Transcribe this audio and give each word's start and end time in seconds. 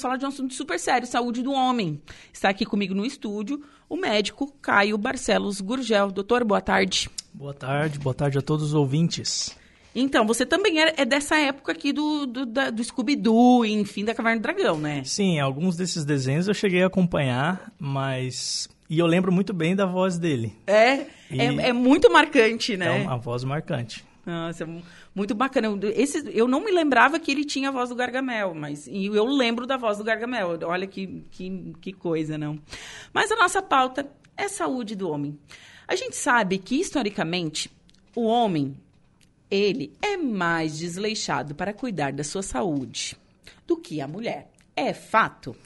falar 0.00 0.16
de 0.16 0.24
um 0.24 0.28
assunto 0.28 0.54
super 0.54 0.78
sério, 0.78 1.08
saúde 1.08 1.42
do 1.42 1.50
homem. 1.50 2.00
Está 2.32 2.50
aqui 2.50 2.64
comigo 2.64 2.94
no 2.94 3.04
estúdio 3.04 3.64
o 3.88 3.96
médico 3.96 4.46
Caio 4.62 4.96
Barcelos 4.96 5.60
Gurgel. 5.60 6.12
Doutor, 6.12 6.44
boa 6.44 6.60
tarde. 6.60 7.10
Boa 7.34 7.52
tarde, 7.52 7.98
boa 7.98 8.14
tarde 8.14 8.38
a 8.38 8.40
todos 8.40 8.66
os 8.66 8.74
ouvintes. 8.74 9.56
Então, 9.92 10.24
você 10.24 10.46
também 10.46 10.80
é, 10.80 10.94
é 10.98 11.04
dessa 11.04 11.36
época 11.40 11.72
aqui 11.72 11.92
do, 11.92 12.26
do, 12.26 12.46
do 12.46 12.84
Scooby-Doo, 12.84 13.64
enfim, 13.66 14.04
da 14.04 14.14
Caverna 14.14 14.38
do 14.38 14.42
Dragão, 14.42 14.78
né? 14.78 15.02
Sim, 15.04 15.40
alguns 15.40 15.76
desses 15.76 16.04
desenhos 16.04 16.46
eu 16.46 16.54
cheguei 16.54 16.84
a 16.84 16.86
acompanhar, 16.86 17.72
mas... 17.76 18.68
E 18.88 19.00
eu 19.00 19.06
lembro 19.06 19.32
muito 19.32 19.52
bem 19.52 19.74
da 19.74 19.84
voz 19.84 20.16
dele. 20.16 20.54
É, 20.68 21.06
E- 21.28 21.40
é, 21.40 21.44
é 21.70 21.72
muito 21.72 22.08
marcante, 22.12 22.76
né? 22.76 23.00
É 23.00 23.02
uma 23.02 23.16
voz 23.18 23.42
marcante. 23.42 24.04
Nossa, 24.28 24.66
mu- 24.66 24.82
muito 25.14 25.34
bacana. 25.34 25.68
Esse, 25.94 26.30
eu 26.36 26.46
não 26.46 26.62
me 26.62 26.70
lembrava 26.70 27.18
que 27.18 27.30
ele 27.30 27.46
tinha 27.46 27.70
a 27.70 27.72
voz 27.72 27.88
do 27.88 27.94
Gargamel, 27.94 28.54
mas 28.54 28.86
e 28.86 29.06
eu 29.06 29.24
lembro 29.24 29.66
da 29.66 29.78
voz 29.78 29.96
do 29.96 30.04
Gargamel. 30.04 30.58
Olha 30.64 30.86
que, 30.86 31.24
que, 31.30 31.72
que 31.80 31.92
coisa, 31.94 32.36
não? 32.36 32.58
Mas 33.10 33.32
a 33.32 33.36
nossa 33.36 33.62
pauta 33.62 34.06
é 34.36 34.46
saúde 34.46 34.94
do 34.94 35.08
homem. 35.08 35.38
A 35.86 35.96
gente 35.96 36.14
sabe 36.14 36.58
que, 36.58 36.78
historicamente, 36.78 37.70
o 38.14 38.24
homem, 38.24 38.76
ele 39.50 39.94
é 40.02 40.18
mais 40.18 40.76
desleixado 40.76 41.54
para 41.54 41.72
cuidar 41.72 42.12
da 42.12 42.22
sua 42.22 42.42
saúde 42.42 43.16
do 43.66 43.78
que 43.78 43.98
a 44.02 44.06
mulher. 44.06 44.50
É 44.76 44.92
fato? 44.92 45.56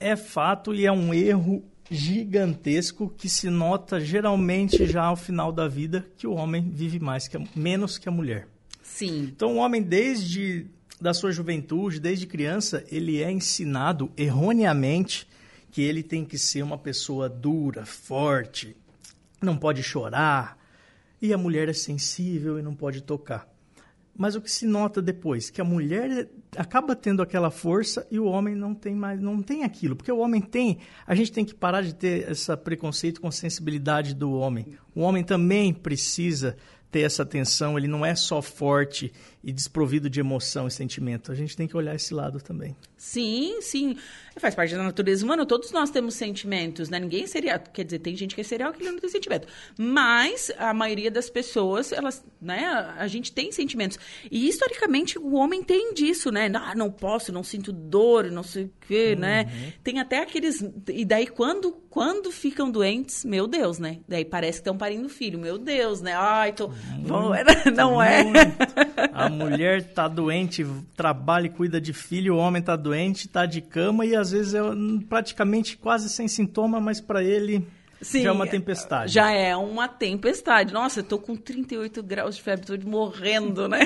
É 0.00 0.16
fato 0.16 0.74
e 0.74 0.86
é 0.86 0.90
um 0.90 1.12
erro 1.12 1.62
gigantesco 1.90 3.12
que 3.16 3.28
se 3.28 3.50
nota 3.50 4.00
geralmente 4.00 4.86
já 4.86 5.04
ao 5.04 5.16
final 5.16 5.52
da 5.52 5.68
vida 5.68 6.06
que 6.16 6.26
o 6.26 6.34
homem 6.34 6.70
vive 6.70 6.98
mais 6.98 7.28
que 7.28 7.36
a, 7.36 7.42
menos 7.54 7.98
que 7.98 8.08
a 8.08 8.12
mulher. 8.12 8.48
Sim. 8.82 9.30
Então 9.34 9.54
o 9.54 9.58
homem 9.58 9.82
desde 9.82 10.66
da 11.00 11.12
sua 11.12 11.32
juventude, 11.32 12.00
desde 12.00 12.26
criança, 12.26 12.84
ele 12.90 13.22
é 13.22 13.30
ensinado 13.30 14.10
erroneamente 14.16 15.28
que 15.70 15.82
ele 15.82 16.02
tem 16.02 16.24
que 16.24 16.38
ser 16.38 16.62
uma 16.62 16.78
pessoa 16.78 17.28
dura, 17.28 17.84
forte, 17.84 18.76
não 19.42 19.56
pode 19.56 19.82
chorar, 19.82 20.56
e 21.20 21.32
a 21.32 21.38
mulher 21.38 21.68
é 21.68 21.72
sensível 21.72 22.58
e 22.58 22.62
não 22.62 22.74
pode 22.74 23.02
tocar. 23.02 23.53
Mas 24.16 24.36
o 24.36 24.40
que 24.40 24.50
se 24.50 24.64
nota 24.64 25.02
depois, 25.02 25.50
que 25.50 25.60
a 25.60 25.64
mulher 25.64 26.28
acaba 26.56 26.94
tendo 26.94 27.20
aquela 27.20 27.50
força 27.50 28.06
e 28.10 28.18
o 28.18 28.26
homem 28.26 28.54
não 28.54 28.72
tem 28.72 28.94
mais, 28.94 29.20
não 29.20 29.42
tem 29.42 29.64
aquilo, 29.64 29.96
porque 29.96 30.12
o 30.12 30.18
homem 30.18 30.40
tem, 30.40 30.78
a 31.04 31.14
gente 31.14 31.32
tem 31.32 31.44
que 31.44 31.54
parar 31.54 31.82
de 31.82 31.94
ter 31.94 32.30
esse 32.30 32.56
preconceito 32.58 33.20
com 33.20 33.26
a 33.26 33.32
sensibilidade 33.32 34.14
do 34.14 34.32
homem. 34.32 34.66
O 34.94 35.00
homem 35.00 35.24
também 35.24 35.74
precisa 35.74 36.56
ter 36.92 37.00
essa 37.00 37.24
atenção, 37.24 37.76
ele 37.76 37.88
não 37.88 38.06
é 38.06 38.14
só 38.14 38.40
forte 38.40 39.12
e 39.44 39.52
desprovido 39.52 40.08
de 40.08 40.18
emoção 40.20 40.66
e 40.66 40.70
sentimento. 40.70 41.30
A 41.30 41.34
gente 41.34 41.54
tem 41.54 41.68
que 41.68 41.76
olhar 41.76 41.94
esse 41.94 42.14
lado 42.14 42.40
também. 42.40 42.74
Sim, 42.96 43.60
sim. 43.60 43.96
Faz 44.36 44.54
parte 44.54 44.74
da 44.74 44.82
natureza 44.82 45.24
humana. 45.24 45.44
Todos 45.44 45.70
nós 45.70 45.90
temos 45.90 46.14
sentimentos, 46.14 46.88
né? 46.88 46.98
Ninguém 46.98 47.26
seria. 47.26 47.58
Quer 47.58 47.84
dizer, 47.84 47.98
tem 47.98 48.16
gente 48.16 48.34
que 48.34 48.40
é 48.40 48.44
serial 48.44 48.72
que 48.72 48.82
não 48.82 48.98
tem 48.98 49.08
sentimento. 49.10 49.46
Mas 49.78 50.50
a 50.56 50.72
maioria 50.72 51.10
das 51.10 51.28
pessoas, 51.28 51.92
elas, 51.92 52.24
né? 52.40 52.66
A 52.96 53.06
gente 53.06 53.30
tem 53.30 53.52
sentimentos. 53.52 53.98
E 54.30 54.48
historicamente 54.48 55.18
o 55.18 55.34
homem 55.34 55.62
tem 55.62 55.92
disso, 55.92 56.32
né? 56.32 56.50
Ah, 56.54 56.74
não 56.74 56.90
posso, 56.90 57.30
não 57.30 57.44
sinto 57.44 57.70
dor, 57.70 58.30
não 58.30 58.42
sei 58.42 58.64
o 58.64 58.72
quê, 58.88 59.14
né? 59.14 59.74
Tem 59.84 60.00
até 60.00 60.20
aqueles. 60.20 60.64
E 60.88 61.04
daí 61.04 61.26
quando, 61.26 61.72
quando 61.90 62.32
ficam 62.32 62.70
doentes, 62.70 63.24
meu 63.24 63.46
Deus, 63.46 63.78
né? 63.78 63.98
Daí 64.08 64.24
parece 64.24 64.58
que 64.58 64.62
estão 64.62 64.76
parindo 64.76 65.08
filho. 65.08 65.38
Meu 65.38 65.58
Deus, 65.58 66.00
né? 66.00 66.14
Ai, 66.14 66.52
tô. 66.52 66.70
Não 67.76 68.02
é? 68.02 68.24
Muito. 68.24 68.34
A 69.34 69.50
mulher 69.50 69.82
tá 69.82 70.08
doente, 70.08 70.66
trabalha 70.96 71.46
e 71.46 71.50
cuida 71.50 71.80
de 71.80 71.92
filho, 71.92 72.34
o 72.34 72.38
homem 72.38 72.62
tá 72.62 72.76
doente, 72.76 73.28
tá 73.28 73.46
de 73.46 73.60
cama 73.60 74.06
e 74.06 74.14
às 74.14 74.30
vezes 74.30 74.54
é 74.54 74.60
praticamente 75.08 75.76
quase 75.76 76.08
sem 76.08 76.28
sintoma, 76.28 76.80
mas 76.80 77.00
para 77.00 77.22
ele 77.22 77.66
Sim, 78.04 78.22
já 78.22 78.28
é 78.28 78.32
uma 78.32 78.46
tempestade. 78.46 79.12
Já 79.12 79.30
é 79.30 79.56
uma 79.56 79.88
tempestade. 79.88 80.72
Nossa, 80.72 81.00
eu 81.00 81.04
tô 81.04 81.18
com 81.18 81.34
38 81.34 82.02
graus 82.02 82.36
de 82.36 82.42
febre, 82.42 82.66
tô 82.66 82.88
morrendo, 82.88 83.66
né? 83.66 83.80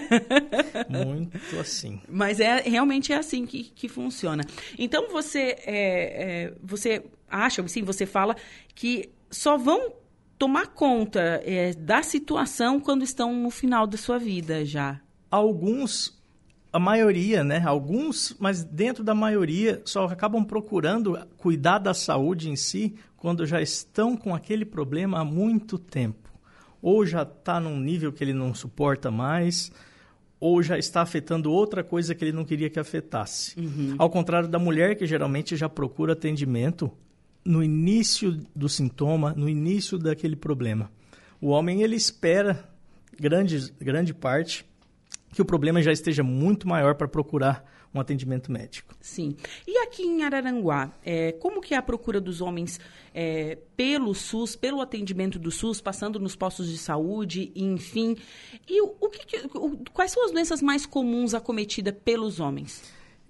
Muito 0.88 1.58
assim. 1.58 2.00
Mas 2.08 2.40
é 2.40 2.60
realmente 2.62 3.12
é 3.12 3.16
assim 3.16 3.46
que, 3.46 3.64
que 3.64 3.88
funciona. 3.88 4.42
Então 4.76 5.08
você 5.08 5.56
é, 5.64 6.46
é, 6.46 6.54
você 6.62 7.04
acha, 7.30 7.66
sim, 7.68 7.82
você 7.82 8.04
fala 8.06 8.36
que 8.74 9.08
só 9.30 9.56
vão 9.56 9.92
tomar 10.36 10.68
conta 10.68 11.42
é, 11.44 11.72
da 11.74 12.02
situação 12.02 12.80
quando 12.80 13.02
estão 13.02 13.32
no 13.32 13.50
final 13.50 13.86
da 13.86 13.96
sua 13.96 14.18
vida 14.18 14.64
já. 14.64 15.00
Alguns, 15.30 16.18
a 16.72 16.78
maioria, 16.78 17.44
né? 17.44 17.62
Alguns, 17.64 18.36
mas 18.38 18.64
dentro 18.64 19.04
da 19.04 19.14
maioria, 19.14 19.82
só 19.84 20.06
acabam 20.06 20.44
procurando 20.44 21.18
cuidar 21.36 21.78
da 21.78 21.94
saúde 21.94 22.50
em 22.50 22.56
si 22.56 22.94
quando 23.16 23.46
já 23.46 23.60
estão 23.60 24.16
com 24.16 24.34
aquele 24.34 24.64
problema 24.64 25.20
há 25.20 25.24
muito 25.24 25.78
tempo. 25.78 26.28
Ou 26.80 27.04
já 27.04 27.22
está 27.22 27.58
num 27.58 27.78
nível 27.78 28.12
que 28.12 28.22
ele 28.22 28.32
não 28.32 28.54
suporta 28.54 29.10
mais, 29.10 29.72
ou 30.40 30.62
já 30.62 30.78
está 30.78 31.02
afetando 31.02 31.50
outra 31.50 31.82
coisa 31.82 32.14
que 32.14 32.24
ele 32.24 32.32
não 32.32 32.44
queria 32.44 32.70
que 32.70 32.78
afetasse. 32.78 33.56
Ao 33.98 34.08
contrário 34.08 34.48
da 34.48 34.58
mulher, 34.58 34.96
que 34.96 35.06
geralmente 35.06 35.56
já 35.56 35.68
procura 35.68 36.12
atendimento 36.12 36.90
no 37.44 37.62
início 37.62 38.38
do 38.54 38.68
sintoma, 38.68 39.32
no 39.36 39.48
início 39.48 39.98
daquele 39.98 40.36
problema. 40.36 40.90
O 41.40 41.48
homem, 41.48 41.82
ele 41.82 41.96
espera, 41.96 42.68
grande, 43.18 43.72
grande 43.80 44.14
parte, 44.14 44.64
que 45.38 45.42
o 45.42 45.44
problema 45.44 45.80
já 45.80 45.92
esteja 45.92 46.24
muito 46.24 46.66
maior 46.66 46.96
para 46.96 47.06
procurar 47.06 47.64
um 47.94 48.00
atendimento 48.00 48.50
médico. 48.50 48.92
Sim. 49.00 49.36
E 49.68 49.78
aqui 49.78 50.02
em 50.02 50.24
Araranguá, 50.24 50.90
é, 51.04 51.30
como 51.30 51.60
que 51.60 51.74
é 51.74 51.76
a 51.76 51.82
procura 51.82 52.20
dos 52.20 52.40
homens 52.40 52.80
é, 53.14 53.56
pelo 53.76 54.12
SUS, 54.16 54.56
pelo 54.56 54.80
atendimento 54.80 55.38
do 55.38 55.52
SUS, 55.52 55.80
passando 55.80 56.18
nos 56.18 56.34
postos 56.34 56.68
de 56.68 56.76
saúde, 56.76 57.52
enfim? 57.54 58.16
E 58.68 58.82
o, 58.82 58.96
o 59.00 59.08
que 59.08 59.24
que- 59.24 59.46
o- 59.56 59.78
quais 59.92 60.10
são 60.10 60.24
as 60.24 60.32
doenças 60.32 60.60
mais 60.60 60.84
comuns 60.84 61.34
acometidas 61.34 61.94
pelos 62.04 62.40
homens? 62.40 62.82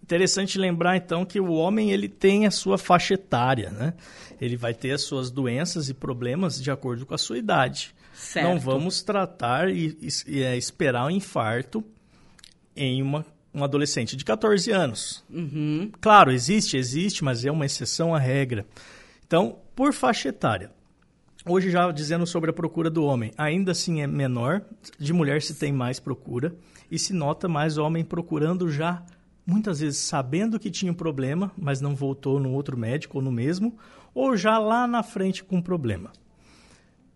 Interessante 0.02 0.58
lembrar 0.58 0.96
então 0.96 1.26
que 1.26 1.38
o 1.38 1.50
homem 1.52 1.90
ele 1.90 2.08
tem 2.08 2.46
a 2.46 2.50
sua 2.50 2.78
faixa 2.78 3.12
etária, 3.12 3.68
né? 3.70 3.92
Ele 4.40 4.56
vai 4.56 4.72
ter 4.72 4.92
as 4.92 5.02
suas 5.02 5.30
doenças 5.30 5.90
e 5.90 5.94
problemas 5.94 6.58
de 6.58 6.70
acordo 6.70 7.04
com 7.04 7.14
a 7.14 7.18
sua 7.18 7.36
idade. 7.36 7.94
Certo. 8.14 8.46
Não 8.48 8.58
vamos 8.58 9.02
tratar 9.02 9.68
e, 9.68 9.96
e- 10.26 10.42
é, 10.42 10.56
esperar 10.56 11.04
um 11.06 11.10
infarto 11.10 11.84
em 12.78 13.02
uma, 13.02 13.26
um 13.52 13.64
adolescente 13.64 14.16
de 14.16 14.24
14 14.24 14.70
anos. 14.70 15.24
Uhum. 15.28 15.90
Claro, 16.00 16.30
existe, 16.30 16.76
existe, 16.76 17.24
mas 17.24 17.44
é 17.44 17.50
uma 17.50 17.66
exceção 17.66 18.14
à 18.14 18.18
regra. 18.18 18.64
Então, 19.26 19.58
por 19.74 19.92
faixa 19.92 20.28
etária. 20.28 20.70
Hoje 21.44 21.70
já 21.70 21.90
dizendo 21.90 22.26
sobre 22.26 22.50
a 22.50 22.52
procura 22.52 22.90
do 22.90 23.04
homem, 23.04 23.32
ainda 23.36 23.72
assim 23.72 24.00
é 24.00 24.06
menor, 24.06 24.62
de 24.98 25.12
mulher 25.12 25.42
se 25.42 25.54
tem 25.54 25.72
mais 25.72 25.98
procura 25.98 26.54
e 26.90 26.98
se 26.98 27.12
nota 27.12 27.48
mais 27.48 27.78
homem 27.78 28.04
procurando 28.04 28.70
já 28.70 29.02
muitas 29.46 29.80
vezes 29.80 29.98
sabendo 30.00 30.60
que 30.60 30.70
tinha 30.70 30.92
um 30.92 30.94
problema, 30.94 31.50
mas 31.56 31.80
não 31.80 31.96
voltou 31.96 32.38
no 32.38 32.52
outro 32.52 32.76
médico 32.76 33.16
ou 33.16 33.24
no 33.24 33.32
mesmo, 33.32 33.78
ou 34.14 34.36
já 34.36 34.58
lá 34.58 34.86
na 34.86 35.02
frente 35.02 35.42
com 35.42 35.56
um 35.56 35.62
problema. 35.62 36.12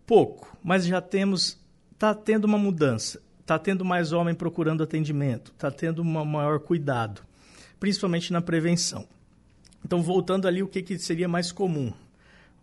Pouco, 0.03 0.57
mas 0.63 0.83
já 0.83 0.99
temos 0.99 1.61
está 1.93 2.13
tendo 2.13 2.45
uma 2.45 2.57
mudança, 2.57 3.21
está 3.43 3.59
tendo 3.59 3.83
mais 3.83 4.13
homem 4.13 4.33
procurando 4.33 4.83
atendimento, 4.83 5.51
está 5.51 5.69
tendo 5.69 6.01
um 6.01 6.25
maior 6.25 6.59
cuidado, 6.59 7.21
principalmente 7.79 8.31
na 8.31 8.41
prevenção. 8.41 9.05
Então, 9.85 10.01
voltando 10.01 10.47
ali, 10.47 10.63
o 10.63 10.67
que, 10.67 10.81
que 10.81 10.97
seria 10.97 11.27
mais 11.27 11.51
comum? 11.51 11.93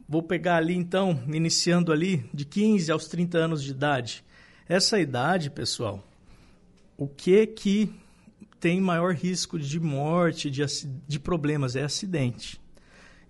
Vou 0.09 0.23
pegar 0.23 0.57
ali, 0.57 0.75
então, 0.75 1.23
iniciando 1.29 1.93
ali, 1.93 2.25
de 2.33 2.47
15 2.47 2.91
aos 2.91 3.07
30 3.07 3.39
anos 3.39 3.63
de 3.63 3.71
idade. 3.71 4.25
Essa 4.67 4.99
idade, 4.99 5.51
pessoal, 5.51 6.03
o 6.97 7.07
que 7.07 7.47
que 7.47 7.93
tem 8.59 8.81
maior 8.81 9.15
risco 9.15 9.59
de 9.59 9.79
morte, 9.79 10.51
de, 10.51 10.65
de 11.07 11.21
problemas? 11.21 11.77
É 11.77 11.83
acidente. 11.83 12.59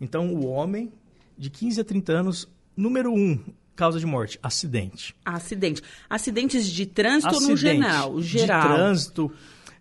Então, 0.00 0.32
o 0.32 0.46
homem 0.46 0.93
de 1.37 1.50
15 1.50 1.81
a 1.81 1.85
30 1.85 2.12
anos, 2.12 2.49
número 2.76 3.12
um, 3.12 3.43
causa 3.76 3.99
de 3.99 4.06
morte, 4.06 4.38
acidente. 4.43 5.14
Acidente. 5.25 5.82
Acidentes 6.08 6.67
de 6.67 6.87
trânsito 6.87 7.34
ou 7.34 7.40
no 7.40 7.52
Acidente 7.55 7.81
geral? 7.82 8.20
Geral. 8.20 8.61
De 8.69 8.75
trânsito, 8.75 9.32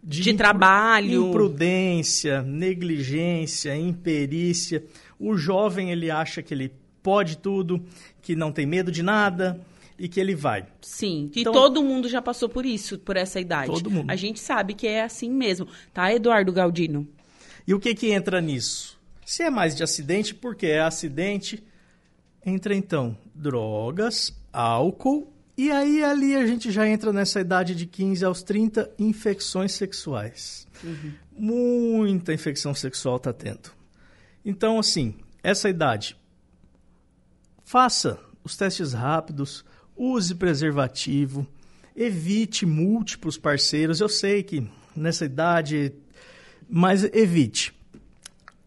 de, 0.03 0.21
De 0.21 0.29
impru- 0.29 0.37
trabalho. 0.37 1.27
imprudência, 1.29 2.41
negligência, 2.41 3.75
imperícia. 3.75 4.83
O 5.19 5.35
jovem 5.35 5.91
ele 5.91 6.09
acha 6.09 6.41
que 6.41 6.53
ele 6.53 6.71
pode 7.03 7.37
tudo, 7.37 7.83
que 8.21 8.35
não 8.35 8.51
tem 8.51 8.65
medo 8.65 8.91
de 8.91 9.03
nada 9.03 9.59
e 9.97 10.07
que 10.07 10.19
ele 10.19 10.33
vai. 10.35 10.65
Sim, 10.81 11.29
e 11.35 11.41
Então- 11.41 11.51
todo 11.51 11.83
mundo 11.83 12.07
já 12.07 12.21
passou 12.21 12.47
por 12.47 12.65
isso, 12.65 12.97
por 12.99 13.17
essa 13.17 13.39
idade. 13.39 13.71
Todo 13.71 13.91
mundo. 13.91 14.09
A 14.09 14.15
gente 14.15 14.39
sabe 14.39 14.73
que 14.73 14.87
é 14.87 15.03
assim 15.03 15.29
mesmo, 15.29 15.67
tá, 15.93 16.13
Eduardo 16.13 16.53
Galdino? 16.53 17.05
E 17.67 17.73
o 17.73 17.79
que 17.79 17.93
que 17.93 18.11
entra 18.11 18.39
nisso? 18.39 18.97
Se 19.25 19.43
é 19.43 19.49
mais 19.49 19.75
de 19.75 19.83
acidente, 19.83 20.33
porque 20.33 20.65
é 20.67 20.79
acidente, 20.79 21.61
entra 22.45 22.75
então 22.75 23.17
drogas, 23.33 24.33
álcool 24.51 25.31
E 25.57 25.71
aí 25.71 26.03
ali 26.03 26.35
a 26.35 26.45
gente 26.45 26.71
já 26.71 26.87
entra 26.87 27.11
nessa 27.11 27.41
idade 27.41 27.75
de 27.75 27.85
15 27.85 28.23
aos 28.25 28.43
30, 28.43 28.89
infecções 28.97 29.73
sexuais. 29.73 30.67
Uhum. 30.83 31.13
Muita 31.37 32.33
infecção 32.33 32.73
sexual 32.73 33.17
está 33.17 33.33
tendo. 33.33 33.71
Então, 34.43 34.79
assim, 34.79 35.15
essa 35.43 35.69
idade, 35.69 36.15
faça 37.63 38.19
os 38.43 38.55
testes 38.55 38.93
rápidos, 38.93 39.65
use 39.95 40.33
preservativo, 40.33 41.45
evite 41.95 42.65
múltiplos 42.65 43.37
parceiros. 43.37 43.99
Eu 43.99 44.09
sei 44.09 44.41
que 44.43 44.65
nessa 44.95 45.25
idade, 45.25 45.93
mas 46.69 47.03
evite. 47.03 47.73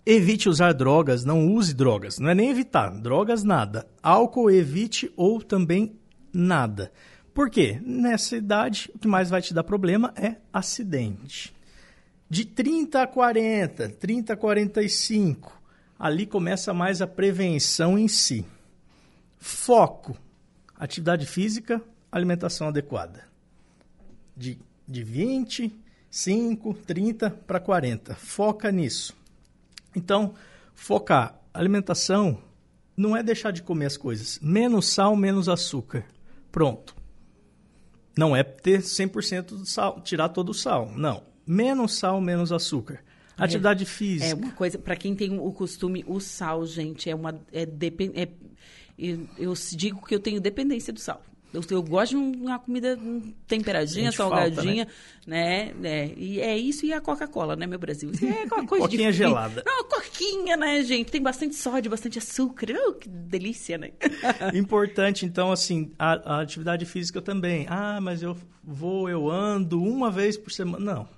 Evite 0.04 0.48
usar 0.48 0.72
drogas, 0.72 1.24
não 1.24 1.46
use 1.52 1.72
drogas. 1.72 2.18
Não 2.18 2.28
é 2.28 2.34
nem 2.34 2.50
evitar, 2.50 2.90
drogas 2.90 3.44
nada. 3.44 3.86
Álcool 4.02 4.50
evite 4.50 5.12
ou 5.16 5.40
também 5.40 5.96
nada. 6.32 6.90
Por 7.32 7.48
quê? 7.48 7.80
Nessa 7.84 8.36
idade, 8.36 8.90
o 8.94 8.98
que 8.98 9.06
mais 9.06 9.30
vai 9.30 9.40
te 9.40 9.54
dar 9.54 9.62
problema 9.62 10.12
é 10.16 10.36
acidente. 10.52 11.54
De 12.28 12.44
30 12.44 13.02
a 13.02 13.06
40, 13.06 13.90
30 13.90 14.32
a 14.32 14.36
45, 14.36 15.62
ali 15.98 16.26
começa 16.26 16.74
mais 16.74 17.00
a 17.00 17.06
prevenção 17.06 17.96
em 17.96 18.08
si. 18.08 18.44
Foco: 19.38 20.16
atividade 20.76 21.26
física, 21.26 21.80
alimentação 22.10 22.68
adequada. 22.68 23.24
De, 24.36 24.58
de 24.88 25.04
25, 25.04 26.74
30 26.74 27.30
para 27.30 27.60
40. 27.60 28.16
Foca 28.16 28.72
nisso. 28.72 29.21
Então, 29.94 30.34
focar. 30.74 31.38
Alimentação 31.52 32.38
não 32.96 33.16
é 33.16 33.22
deixar 33.22 33.50
de 33.50 33.62
comer 33.62 33.86
as 33.86 33.96
coisas. 33.96 34.38
Menos 34.40 34.86
sal, 34.86 35.16
menos 35.16 35.48
açúcar. 35.48 36.04
Pronto. 36.50 36.94
Não 38.16 38.36
é 38.36 38.42
ter 38.42 38.80
100% 38.80 39.46
do 39.46 39.66
sal, 39.66 40.00
tirar 40.00 40.28
todo 40.28 40.50
o 40.50 40.54
sal. 40.54 40.90
Não. 40.94 41.22
Menos 41.46 41.98
sal, 41.98 42.20
menos 42.20 42.52
açúcar. 42.52 43.02
É. 43.38 43.44
Atividade 43.44 43.84
é, 43.84 43.86
física. 43.86 44.30
É 44.30 44.34
uma 44.34 44.52
coisa, 44.52 44.78
para 44.78 44.96
quem 44.96 45.14
tem 45.14 45.38
o 45.38 45.52
costume, 45.52 46.04
o 46.06 46.20
sal, 46.20 46.66
gente, 46.66 47.08
é 47.08 47.14
uma. 47.14 47.40
É, 47.50 47.64
depend, 47.64 48.12
é, 48.18 48.28
eu, 48.98 49.26
eu 49.38 49.54
digo 49.72 50.04
que 50.06 50.14
eu 50.14 50.20
tenho 50.20 50.40
dependência 50.40 50.92
do 50.92 51.00
sal. 51.00 51.22
Eu, 51.52 51.62
eu, 51.70 51.82
gosto 51.82 52.12
de 52.12 52.16
uma 52.16 52.58
comida 52.58 52.98
temperadinha, 53.46 54.10
salgadinha, 54.10 54.86
falta, 54.86 55.00
né? 55.26 55.72
né? 55.74 56.06
É, 56.06 56.14
e 56.16 56.40
é 56.40 56.56
isso 56.56 56.86
e 56.86 56.94
a 56.94 57.00
Coca-Cola, 57.00 57.54
né, 57.54 57.66
meu 57.66 57.78
Brasil? 57.78 58.10
É 58.22 58.54
uma 58.54 58.66
coisa 58.66 58.84
Coquinha 58.86 59.12
gelada. 59.12 59.62
Não, 59.66 59.84
coquinha, 59.84 60.56
né, 60.56 60.82
gente? 60.82 61.10
Tem 61.10 61.20
bastante 61.20 61.54
sódio, 61.54 61.90
bastante 61.90 62.18
açúcar. 62.18 62.68
Oh, 62.86 62.94
que 62.94 63.06
delícia, 63.06 63.76
né? 63.76 63.90
Importante, 64.54 65.26
então, 65.26 65.52
assim, 65.52 65.90
a, 65.98 66.36
a 66.36 66.40
atividade 66.40 66.86
física 66.86 67.20
também. 67.20 67.66
Ah, 67.68 68.00
mas 68.00 68.22
eu 68.22 68.34
vou, 68.64 69.10
eu 69.10 69.30
ando 69.30 69.82
uma 69.82 70.10
vez 70.10 70.38
por 70.38 70.50
semana. 70.50 70.82
Não. 70.82 71.08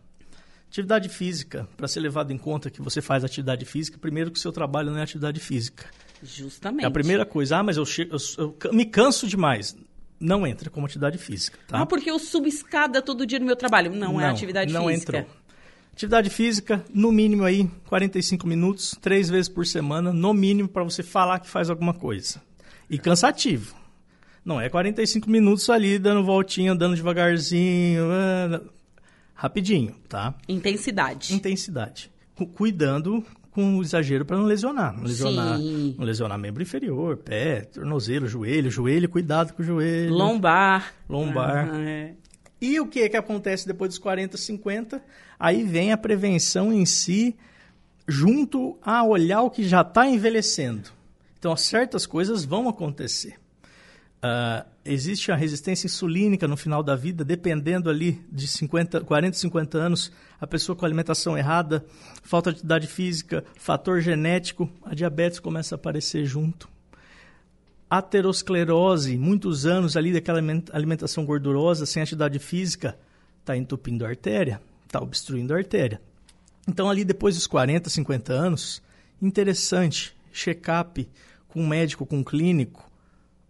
Atividade 0.69 1.09
física, 1.09 1.69
para 1.77 1.87
ser 1.87 2.01
levado 2.01 2.33
em 2.33 2.39
conta 2.39 2.69
que 2.69 2.83
você 2.83 3.01
faz 3.01 3.23
atividade 3.23 3.65
física, 3.65 3.97
primeiro 3.97 4.33
que 4.33 4.39
o 4.39 4.43
seu 4.43 4.51
trabalho 4.51 4.91
não 4.91 4.99
é 4.99 5.03
atividade 5.05 5.39
física. 5.39 5.87
Justamente. 6.21 6.85
É 6.85 6.89
a 6.89 6.91
primeira 6.91 7.25
coisa. 7.25 7.59
Ah, 7.59 7.63
mas 7.63 7.77
eu, 7.77 7.87
chego, 7.87 8.17
eu, 8.37 8.57
eu 8.65 8.73
me 8.73 8.85
canso 8.85 9.29
demais 9.29 9.77
não 10.19 10.47
entra 10.47 10.71
como 10.71 10.87
atividade 10.87 11.19
física. 11.19 11.59
Tá? 11.67 11.81
Ah, 11.81 11.87
porque 11.87 12.11
eu 12.11 12.19
subo 12.19 12.47
escada 12.47 13.03
todo 13.03 13.27
dia 13.27 13.39
no 13.39 13.47
meu 13.47 13.57
trabalho. 13.57 13.91
Não, 13.95 14.11
é 14.11 14.13
não 14.13 14.21
é 14.21 14.31
atividade 14.31 14.73
não 14.73 14.87
física. 14.87 15.13
Não 15.13 15.19
entrou. 15.21 15.37
Atividade 15.93 16.29
física, 16.29 16.85
no 16.93 17.13
mínimo 17.13 17.45
aí, 17.45 17.71
45 17.87 18.49
minutos, 18.49 18.99
três 19.01 19.29
vezes 19.29 19.49
por 19.49 19.65
semana, 19.65 20.13
no 20.13 20.35
mínimo, 20.35 20.69
para 20.69 20.83
você 20.83 21.05
falar 21.05 21.39
que 21.39 21.49
faz 21.49 21.71
alguma 21.71 21.95
coisa. 21.95 22.43
E 22.91 22.99
cansativo. 22.99 23.77
Não 24.45 24.61
é 24.61 24.69
45 24.69 25.31
minutos 25.31 25.71
ali 25.71 25.99
dando 25.99 26.25
voltinha, 26.25 26.73
andando 26.73 26.97
devagarzinho, 26.97 28.03
ah, 28.11 28.61
rapidinho, 29.35 29.95
tá? 30.09 30.35
Intensidade. 30.49 31.33
Intensidade. 31.33 32.11
Cuidando 32.55 33.25
com 33.55 33.81
exagero 33.81 34.25
para 34.25 34.37
não 34.37 34.45
lesionar. 34.45 34.97
Não 34.97 35.05
lesionar, 35.05 35.59
Sim. 35.59 35.95
não 35.97 36.05
lesionar 36.05 36.37
membro 36.37 36.63
inferior, 36.63 37.17
pé, 37.17 37.61
tornozelo, 37.61 38.27
joelho, 38.27 38.69
joelho, 38.69 39.09
cuidado 39.09 39.53
com 39.55 39.63
o 39.63 39.65
joelho. 39.65 40.13
Lombar. 40.13 40.93
Lombar. 41.09 41.71
Ah, 41.73 41.81
é. 41.81 42.15
E 42.61 42.81
o 42.81 42.87
que 42.89 43.01
é 43.01 43.09
que 43.09 43.17
acontece 43.17 43.67
depois 43.67 43.91
dos 43.91 43.99
40, 43.99 44.37
50? 44.37 45.03
Aí 45.39 45.63
vem 45.63 45.93
a 45.93 45.97
prevenção 45.97 46.73
em 46.73 46.85
si, 46.85 47.37
junto 48.09 48.77
a 48.83 49.05
olhar 49.05 49.43
o 49.43 49.51
que 49.51 49.63
já 49.63 49.83
está 49.83 50.07
envelhecendo. 50.09 50.91
Então, 51.39 51.57
certas 51.57 52.07
coisas 52.07 52.45
vão 52.45 52.69
acontecer. 52.69 53.37
Uh, 54.25 54.67
existe 54.87 55.31
a 55.31 55.37
resistência 55.37 55.87
insulínica 55.87 56.49
no 56.49 56.57
final 56.57 56.83
da 56.83 56.97
vida, 56.97 57.23
dependendo 57.23 57.91
ali 57.91 58.25
de 58.33 58.49
50, 58.49 59.03
40, 59.03 59.37
50 59.37 59.77
anos, 59.77 60.11
a 60.41 60.47
pessoa 60.47 60.75
com 60.75 60.87
alimentação 60.87 61.37
errada, 61.37 61.85
falta 62.23 62.51
de 62.51 62.57
atividade 62.57 62.87
física, 62.87 63.45
fator 63.55 64.01
genético, 64.01 64.67
a 64.83 64.95
diabetes 64.95 65.39
começa 65.39 65.75
a 65.75 65.77
aparecer 65.77 66.25
junto. 66.25 66.71
Aterosclerose, 67.91 69.19
muitos 69.19 69.67
anos 69.67 69.95
ali 69.95 70.11
daquela 70.11 70.41
alimentação 70.73 71.27
gordurosa, 71.27 71.85
sem 71.85 72.03
atividade 72.03 72.39
física, 72.39 72.97
está 73.41 73.55
entupindo 73.55 74.07
a 74.07 74.09
artéria, 74.09 74.59
está 74.87 75.03
obstruindo 75.03 75.53
a 75.53 75.59
artéria. 75.59 76.01
Então, 76.67 76.89
ali 76.89 77.05
depois 77.05 77.35
dos 77.35 77.47
40, 77.47 77.91
50 77.91 78.33
anos, 78.33 78.83
interessante, 79.21 80.17
check-up 80.33 81.07
com 81.47 81.61
um 81.61 81.69
médico, 81.69 82.07
com 82.07 82.17
um 82.17 82.25
clínico, 82.25 82.91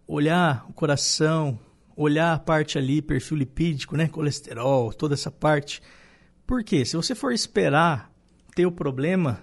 olhar 0.07 0.67
o 0.69 0.73
coração, 0.73 1.59
olhar 1.97 2.35
a 2.35 2.39
parte 2.39 2.79
ali, 2.79 3.01
perfil 3.01 3.39
lipídico, 3.39 3.97
né? 3.97 4.09
Colesterol, 4.09 4.93
toda 4.93 5.15
essa 5.15 5.31
parte. 5.31 5.83
Por 6.47 6.63
quê? 6.63 6.85
Se 6.85 6.97
você 6.97 7.15
for 7.15 7.33
esperar 7.33 8.13
ter 8.55 8.67
o 8.67 8.73
problema, 8.73 9.41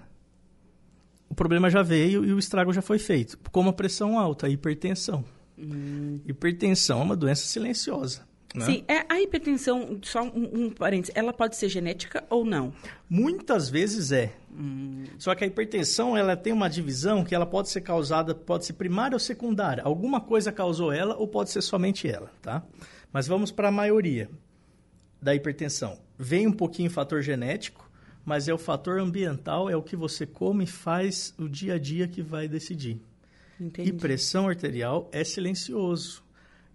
o 1.28 1.34
problema 1.34 1.68
já 1.70 1.82
veio 1.82 2.24
e 2.24 2.32
o 2.32 2.38
estrago 2.38 2.72
já 2.72 2.82
foi 2.82 2.98
feito. 2.98 3.38
Como 3.50 3.70
a 3.70 3.72
pressão 3.72 4.18
alta, 4.18 4.46
a 4.46 4.50
hipertensão. 4.50 5.24
Hum. 5.58 6.20
Hipertensão 6.26 7.00
é 7.00 7.02
uma 7.02 7.16
doença 7.16 7.46
silenciosa. 7.46 8.26
Né? 8.54 8.66
Sim, 8.66 8.84
é, 8.86 9.04
a 9.08 9.20
hipertensão, 9.20 9.98
só 10.02 10.22
um, 10.22 10.64
um 10.66 10.70
parênteses, 10.70 11.14
ela 11.14 11.32
pode 11.32 11.56
ser 11.56 11.68
genética 11.68 12.22
ou 12.28 12.44
não? 12.44 12.72
Muitas 13.08 13.68
vezes 13.68 14.12
é. 14.12 14.32
Hum. 14.52 15.04
Só 15.18 15.34
que 15.34 15.42
a 15.42 15.46
hipertensão 15.46 16.16
ela 16.16 16.36
tem 16.36 16.52
uma 16.52 16.68
divisão 16.68 17.24
que 17.24 17.34
ela 17.34 17.46
pode 17.46 17.70
ser 17.70 17.80
causada, 17.80 18.34
pode 18.34 18.66
ser 18.66 18.74
primária 18.74 19.14
ou 19.14 19.18
secundária. 19.18 19.82
Alguma 19.82 20.20
coisa 20.20 20.52
causou 20.52 20.92
ela 20.92 21.16
ou 21.16 21.26
pode 21.26 21.50
ser 21.50 21.62
somente 21.62 22.06
ela, 22.06 22.30
tá? 22.42 22.62
Mas 23.10 23.26
vamos 23.26 23.50
para 23.50 23.68
a 23.68 23.72
maioria 23.72 24.28
da 25.20 25.34
hipertensão. 25.34 25.98
Vem 26.18 26.46
um 26.46 26.52
pouquinho 26.52 26.90
fator 26.90 27.22
genético, 27.22 27.90
mas 28.24 28.48
é 28.48 28.54
o 28.54 28.58
fator 28.58 28.98
ambiental, 28.98 29.70
é 29.70 29.76
o 29.76 29.82
que 29.82 29.96
você 29.96 30.26
come 30.26 30.64
e 30.64 30.66
faz 30.66 31.34
o 31.38 31.48
dia 31.48 31.74
a 31.74 31.78
dia 31.78 32.06
que 32.06 32.22
vai 32.22 32.46
decidir. 32.46 33.00
Entendi. 33.58 33.90
E 33.90 33.92
pressão 33.92 34.48
arterial 34.48 35.08
é 35.12 35.24
silencioso. 35.24 36.21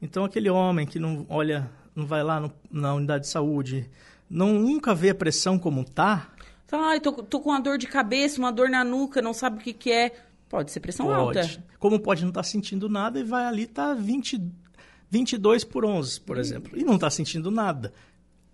Então, 0.01 0.23
aquele 0.23 0.49
homem 0.49 0.85
que 0.85 0.99
não 0.99 1.25
olha, 1.29 1.69
não 1.95 2.05
vai 2.05 2.23
lá 2.23 2.39
no, 2.39 2.51
na 2.71 2.93
unidade 2.93 3.25
de 3.25 3.29
saúde, 3.29 3.89
não 4.29 4.53
nunca 4.53 4.93
vê 4.93 5.09
a 5.09 5.15
pressão 5.15 5.57
como 5.57 5.83
tá. 5.83 6.29
Ai, 6.71 6.99
tô, 6.99 7.11
tô 7.11 7.39
com 7.39 7.49
uma 7.49 7.59
dor 7.59 7.77
de 7.77 7.87
cabeça, 7.87 8.39
uma 8.39 8.51
dor 8.51 8.69
na 8.69 8.83
nuca, 8.83 9.21
não 9.21 9.33
sabe 9.33 9.57
o 9.57 9.61
que, 9.61 9.73
que 9.73 9.91
é. 9.91 10.11
Pode 10.49 10.71
ser 10.71 10.79
pressão 10.79 11.07
pode. 11.07 11.39
alta. 11.39 11.63
Como 11.79 11.99
pode 11.99 12.21
não 12.21 12.29
estar 12.29 12.41
tá 12.41 12.47
sentindo 12.47 12.87
nada 12.87 13.19
e 13.19 13.23
vai 13.23 13.45
ali, 13.45 13.65
tá 13.65 13.93
20, 13.93 14.41
22 15.09 15.63
por 15.63 15.85
11, 15.85 16.21
por 16.21 16.37
hum. 16.37 16.39
exemplo, 16.39 16.77
e 16.77 16.83
não 16.83 16.95
está 16.95 17.09
sentindo 17.09 17.49
nada. 17.49 17.93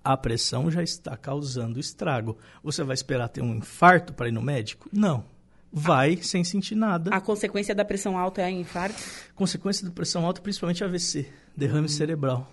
A 0.04 0.18
pressão 0.18 0.70
já 0.70 0.84
está 0.84 1.16
causando 1.16 1.80
estrago. 1.80 2.38
Você 2.62 2.84
vai 2.84 2.94
esperar 2.94 3.30
ter 3.30 3.42
um 3.42 3.56
infarto 3.56 4.14
para 4.14 4.28
ir 4.28 4.32
no 4.32 4.42
médico? 4.42 4.90
Não 4.92 5.33
vai 5.74 6.18
sem 6.18 6.44
sentir 6.44 6.76
nada. 6.76 7.10
A 7.14 7.20
consequência 7.20 7.74
da 7.74 7.84
pressão 7.84 8.16
alta 8.16 8.42
é 8.42 8.46
a 8.46 8.52
infarto? 8.52 9.02
Consequência 9.34 9.84
da 9.86 9.92
pressão 9.92 10.24
alta, 10.24 10.40
principalmente 10.40 10.84
AVC, 10.84 11.28
derrame 11.58 11.86
hum. 11.86 11.90
cerebral, 11.90 12.52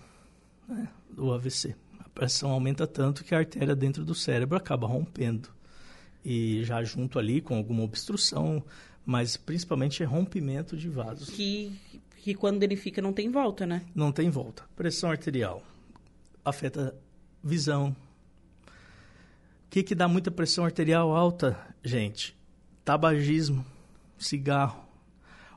né, 0.67 0.89
do 1.11 1.31
AVC. 1.31 1.75
A 1.99 2.09
pressão 2.09 2.49
aumenta 2.49 2.87
tanto 2.87 3.23
que 3.23 3.35
a 3.35 3.37
artéria 3.37 3.75
dentro 3.75 4.03
do 4.03 4.15
cérebro 4.15 4.57
acaba 4.57 4.87
rompendo. 4.87 5.49
E 6.25 6.63
já 6.63 6.83
junto 6.83 7.19
ali 7.19 7.41
com 7.41 7.55
alguma 7.55 7.83
obstrução, 7.83 8.63
mas 9.05 9.37
principalmente 9.37 10.01
é 10.01 10.05
rompimento 10.05 10.75
de 10.75 10.89
vasos. 10.89 11.29
Que, 11.29 11.79
que 12.17 12.33
quando 12.33 12.63
ele 12.63 12.75
fica 12.75 13.01
não 13.01 13.13
tem 13.13 13.29
volta, 13.29 13.65
né? 13.65 13.83
Não 13.93 14.11
tem 14.11 14.29
volta. 14.29 14.63
Pressão 14.75 15.11
arterial 15.11 15.63
afeta 16.43 16.95
visão. 17.43 17.95
O 18.67 19.69
que, 19.69 19.83
que 19.83 19.95
dá 19.95 20.07
muita 20.07 20.29
pressão 20.29 20.65
arterial 20.65 21.15
alta, 21.15 21.57
gente? 21.83 22.35
Tabagismo, 22.91 23.65
cigarro. 24.17 24.83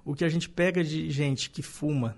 O 0.05 0.15
que 0.15 0.25
a 0.25 0.29
gente 0.29 0.49
pega 0.49 0.85
de 0.85 1.11
gente 1.11 1.51
que 1.51 1.63
fuma 1.63 2.17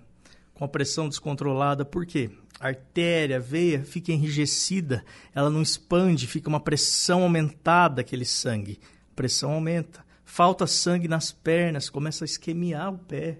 com 0.53 0.63
a 0.63 0.69
pressão 0.69 1.09
descontrolada, 1.09 1.87
por 1.87 2.05
quê? 2.05 2.31
A 2.61 2.67
artéria, 2.67 3.41
veia 3.41 3.83
fica 3.83 4.13
enrijecida, 4.13 5.03
ela 5.35 5.49
não 5.49 5.63
expande, 5.63 6.27
fica 6.27 6.51
uma 6.51 6.61
pressão 6.61 7.23
aumentada 7.23 8.03
aquele 8.03 8.27
sangue. 8.27 8.79
A 9.11 9.15
pressão 9.15 9.53
aumenta. 9.53 10.05
Falta 10.23 10.67
sangue 10.67 11.09
nas 11.09 11.33
pernas, 11.33 11.89
começa 11.89 12.23
a 12.23 12.27
esquemiar 12.27 12.93
o 12.93 12.99
pé. 12.99 13.39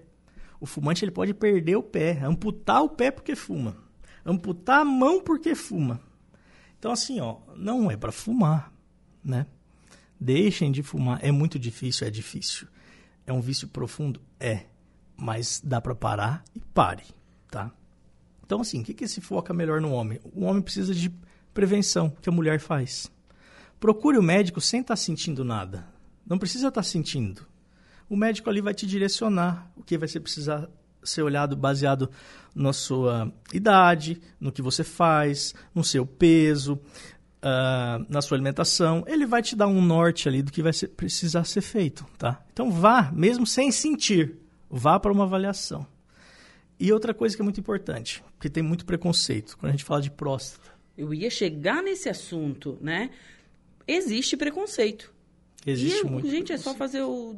O 0.59 0.65
fumante 0.65 1.05
ele 1.05 1.11
pode 1.11 1.31
perder 1.31 1.75
o 1.75 1.83
pé, 1.83 2.19
amputar 2.23 2.81
o 2.81 2.89
pé 2.89 3.11
porque 3.11 3.35
fuma, 3.35 3.77
amputar 4.25 4.79
a 4.79 4.85
mão 4.85 5.21
porque 5.21 5.53
fuma. 5.53 6.01
Então 6.79 6.91
assim, 6.91 7.19
ó, 7.19 7.37
não 7.55 7.91
é 7.91 7.95
para 7.95 8.11
fumar, 8.11 8.73
né? 9.23 9.45
Deixem 10.19 10.71
de 10.71 10.81
fumar. 10.83 11.19
É 11.23 11.31
muito 11.31 11.59
difícil, 11.59 12.07
é 12.07 12.09
difícil. 12.09 12.67
É 13.25 13.33
um 13.33 13.41
vício 13.41 13.67
profundo, 13.67 14.21
é, 14.39 14.65
mas 15.15 15.61
dá 15.63 15.81
para 15.81 15.93
parar 15.93 16.43
e 16.55 16.59
pare, 16.59 17.03
tá? 17.51 17.71
Então 18.45 18.61
assim, 18.61 18.81
o 18.81 18.83
que 18.83 18.93
que 18.93 19.07
se 19.07 19.19
foca 19.19 19.53
melhor 19.53 19.81
no 19.81 19.91
homem? 19.91 20.19
O 20.33 20.45
homem 20.45 20.61
precisa 20.61 20.95
de 20.95 21.11
prevenção, 21.53 22.09
que 22.21 22.29
a 22.29 22.31
mulher 22.31 22.59
faz. 22.59 23.11
Procure 23.79 24.17
o 24.17 24.23
médico 24.23 24.61
sem 24.61 24.79
estar 24.79 24.93
tá 24.93 24.95
sentindo 24.95 25.43
nada. 25.43 25.87
Não 26.25 26.37
precisa 26.37 26.69
estar 26.69 26.81
tá 26.81 26.87
sentindo. 26.87 27.45
O 28.09 28.15
médico 28.15 28.49
ali 28.49 28.61
vai 28.61 28.73
te 28.73 28.87
direcionar 28.87 29.69
o 29.75 29.83
que 29.83 29.97
vai 29.97 30.07
ser 30.07 30.21
precisar 30.21 30.69
ser 31.03 31.21
olhado 31.21 31.55
baseado 31.55 32.09
na 32.53 32.73
sua 32.73 33.31
idade, 33.53 34.21
no 34.39 34.51
que 34.51 34.61
você 34.61 34.83
faz, 34.83 35.53
no 35.73 35.83
seu 35.83 36.05
peso, 36.05 36.79
uh, 37.37 38.05
na 38.09 38.21
sua 38.21 38.35
alimentação. 38.35 39.03
Ele 39.07 39.25
vai 39.25 39.41
te 39.41 39.55
dar 39.55 39.67
um 39.67 39.81
norte 39.81 40.27
ali 40.27 40.41
do 40.41 40.51
que 40.51 40.61
vai 40.61 40.73
ser, 40.73 40.89
precisar 40.89 41.43
ser 41.43 41.61
feito, 41.61 42.05
tá? 42.17 42.43
Então 42.51 42.71
vá, 42.71 43.11
mesmo 43.11 43.45
sem 43.45 43.71
sentir, 43.71 44.35
vá 44.69 44.99
para 44.99 45.11
uma 45.11 45.23
avaliação. 45.23 45.85
E 46.79 46.91
outra 46.93 47.13
coisa 47.13 47.35
que 47.35 47.41
é 47.41 47.43
muito 47.43 47.59
importante, 47.59 48.23
porque 48.35 48.49
tem 48.49 48.61
muito 48.61 48.85
preconceito 48.85 49.57
quando 49.57 49.69
a 49.69 49.71
gente 49.71 49.83
fala 49.83 50.01
de 50.01 50.11
próstata. 50.11 50.71
Eu 50.97 51.13
ia 51.13 51.29
chegar 51.29 51.81
nesse 51.81 52.09
assunto, 52.09 52.77
né? 52.81 53.09
Existe 53.87 54.35
preconceito. 54.35 55.13
Existe 55.65 56.05
muito. 56.05 56.29
Gente, 56.29 56.53
é 56.53 56.57
só 56.57 56.73
fazer 56.73 57.01
o. 57.01 57.35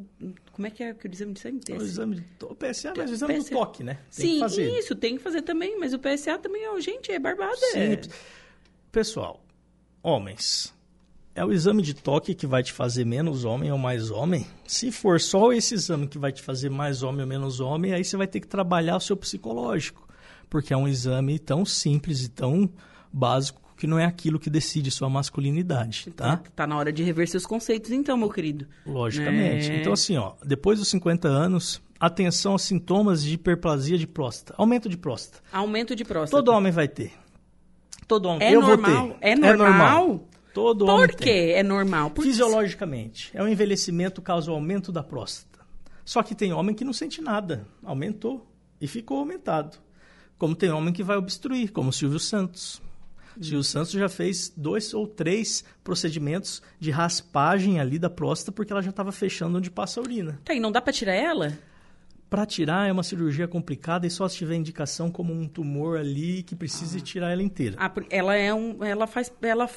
Como 0.51 0.67
é 0.67 0.69
que 0.69 0.83
é 0.83 0.91
o 0.91 1.07
exame 1.11 1.33
de 1.33 1.39
sangue? 1.39 1.59
O 1.71 1.81
exame 1.81 2.15
de 2.17 2.23
o 2.43 2.55
PSA, 2.55 2.93
mas 2.95 3.09
o 3.09 3.13
exame 3.13 3.33
PSA. 3.35 3.49
do 3.49 3.57
toque, 3.57 3.83
né? 3.83 3.99
Tem 4.15 4.47
Sim, 4.47 4.77
isso, 4.77 4.95
tem 4.95 5.17
que 5.17 5.23
fazer 5.23 5.41
também. 5.41 5.79
Mas 5.79 5.93
o 5.93 5.99
PSA 5.99 6.37
também, 6.37 6.67
ó, 6.67 6.79
gente, 6.79 7.11
é 7.11 7.17
barbada. 7.17 7.55
Sim. 7.71 7.79
É... 7.79 8.01
Pessoal, 8.91 9.43
homens, 10.01 10.73
é 11.35 11.45
o 11.45 11.51
exame 11.51 11.81
de 11.81 11.93
toque 11.93 12.35
que 12.35 12.45
vai 12.45 12.61
te 12.61 12.73
fazer 12.73 13.05
menos 13.05 13.45
homem 13.45 13.71
ou 13.71 13.77
mais 13.77 14.11
homem? 14.11 14.45
Se 14.65 14.91
for 14.91 15.21
só 15.21 15.53
esse 15.53 15.73
exame 15.75 16.07
que 16.07 16.17
vai 16.17 16.31
te 16.31 16.41
fazer 16.41 16.69
mais 16.69 17.01
homem 17.03 17.21
ou 17.21 17.27
menos 17.27 17.59
homem, 17.59 17.93
aí 17.93 18.03
você 18.03 18.17
vai 18.17 18.27
ter 18.27 18.39
que 18.39 18.47
trabalhar 18.47 18.97
o 18.97 18.99
seu 18.99 19.15
psicológico. 19.15 20.07
Porque 20.49 20.73
é 20.73 20.77
um 20.77 20.87
exame 20.87 21.39
tão 21.39 21.63
simples 21.63 22.23
e 22.23 22.29
tão 22.29 22.69
básico 23.13 23.61
que 23.77 23.87
não 23.87 23.97
é 23.97 24.03
aquilo 24.03 24.37
que 24.37 24.49
decide 24.49 24.91
sua 24.91 25.09
masculinidade, 25.09 26.11
tá? 26.11 26.41
Tá 26.53 26.67
na 26.67 26.75
hora 26.75 26.91
de 26.91 27.01
rever 27.01 27.29
seus 27.29 27.45
conceitos, 27.45 27.91
então, 27.91 28.17
meu 28.17 28.29
querido. 28.29 28.67
Logicamente. 28.85 29.71
É... 29.71 29.79
Então, 29.79 29.93
assim, 29.93 30.17
ó, 30.17 30.33
depois 30.43 30.79
dos 30.79 30.89
50 30.89 31.29
anos, 31.29 31.81
atenção 31.97 32.51
aos 32.51 32.63
sintomas 32.63 33.23
de 33.23 33.35
hiperplasia 33.35 33.97
de 33.97 34.05
próstata. 34.05 34.53
Aumento 34.57 34.89
de 34.89 34.97
próstata. 34.97 35.41
Aumento 35.53 35.95
de 35.95 36.03
próstata. 36.03 36.43
Todo 36.43 36.53
homem 36.53 36.73
vai 36.73 36.89
ter. 36.89 37.13
Todo 38.09 38.25
homem. 38.27 38.47
É 38.47 38.55
Eu 38.55 38.61
normal? 38.61 39.07
vou 39.07 39.13
ter. 39.13 39.17
É 39.21 39.35
normal? 39.35 39.53
É 39.53 39.57
normal. 39.69 40.27
Todo 40.51 40.85
Por 40.85 40.91
homem 40.91 41.07
que 41.09 41.15
tem. 41.17 41.51
é 41.51 41.61
normal? 41.61 42.09
Por 42.09 42.23
Fisiologicamente. 42.23 43.29
É 43.35 43.43
o 43.43 43.47
envelhecimento 43.47 44.19
causa 44.19 44.49
o 44.51 44.55
aumento 44.55 44.91
da 44.91 45.03
próstata. 45.03 45.59
Só 46.03 46.23
que 46.23 46.33
tem 46.33 46.51
homem 46.51 46.75
que 46.75 46.83
não 46.83 46.91
sente 46.91 47.21
nada. 47.21 47.67
Aumentou. 47.83 48.51
E 48.81 48.87
ficou 48.87 49.19
aumentado. 49.19 49.77
Como 50.39 50.55
tem 50.55 50.71
homem 50.71 50.91
que 50.91 51.03
vai 51.03 51.17
obstruir, 51.17 51.71
como 51.71 51.89
o 51.89 51.93
Silvio 51.93 52.19
Santos. 52.19 52.81
O 53.39 53.43
Silvio 53.43 53.63
Santos 53.63 53.91
já 53.91 54.09
fez 54.09 54.51
dois 54.57 54.91
ou 54.91 55.05
três 55.07 55.63
procedimentos 55.83 56.63
de 56.79 56.89
raspagem 56.89 57.79
ali 57.79 57.99
da 57.99 58.09
próstata 58.09 58.51
porque 58.51 58.73
ela 58.73 58.81
já 58.81 58.89
estava 58.89 59.11
fechando 59.11 59.59
onde 59.59 59.69
passa 59.69 59.99
a 59.99 60.03
urina. 60.03 60.39
Tá, 60.43 60.53
e 60.55 60.59
não 60.59 60.71
dá 60.71 60.81
para 60.81 60.91
tirar 60.91 61.13
ela? 61.13 61.55
Para 62.29 62.45
tirar 62.45 62.87
é 62.87 62.91
uma 62.91 63.01
cirurgia 63.01 63.47
complicada 63.47 64.05
e 64.05 64.09
só 64.09 64.27
se 64.27 64.37
tiver 64.37 64.55
indicação 64.55 65.09
como 65.09 65.33
um 65.33 65.47
tumor 65.47 65.97
ali 65.97 66.43
que 66.43 66.55
precise 66.55 66.99
ah. 66.99 67.01
tirar 67.01 67.31
ela 67.31 67.41
inteira. 67.41 67.75
Ah, 67.79 67.91
ela 68.09 68.35
é 68.35 68.53
um, 68.53 68.83
ela 68.83 69.07
faz, 69.07 69.31
ela 69.41 69.67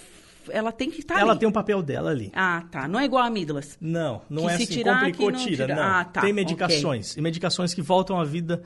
ela 0.50 0.72
tem 0.72 0.90
que 0.90 1.00
estar 1.00 1.18
Ela 1.18 1.32
ali. 1.32 1.40
tem 1.40 1.48
um 1.48 1.52
papel 1.52 1.82
dela 1.82 2.10
ali. 2.10 2.32
Ah, 2.34 2.64
tá. 2.70 2.88
Não 2.88 2.98
é 2.98 3.04
igual 3.04 3.22
a 3.22 3.26
amígdalas. 3.26 3.78
Não, 3.80 4.22
não 4.28 4.46
que 4.46 4.50
é 4.50 4.56
se 4.56 4.62
assim, 4.64 4.72
tirar, 4.72 4.98
complicou, 4.98 5.30
não 5.30 5.38
tira. 5.38 5.66
tira. 5.66 5.76
Não. 5.76 5.82
Ah, 5.82 6.04
tá. 6.04 6.20
Tem 6.20 6.32
medicações. 6.32 7.12
Okay. 7.12 7.20
E 7.20 7.22
medicações 7.22 7.72
que 7.72 7.82
voltam 7.82 8.18
à 8.18 8.24
vida 8.24 8.62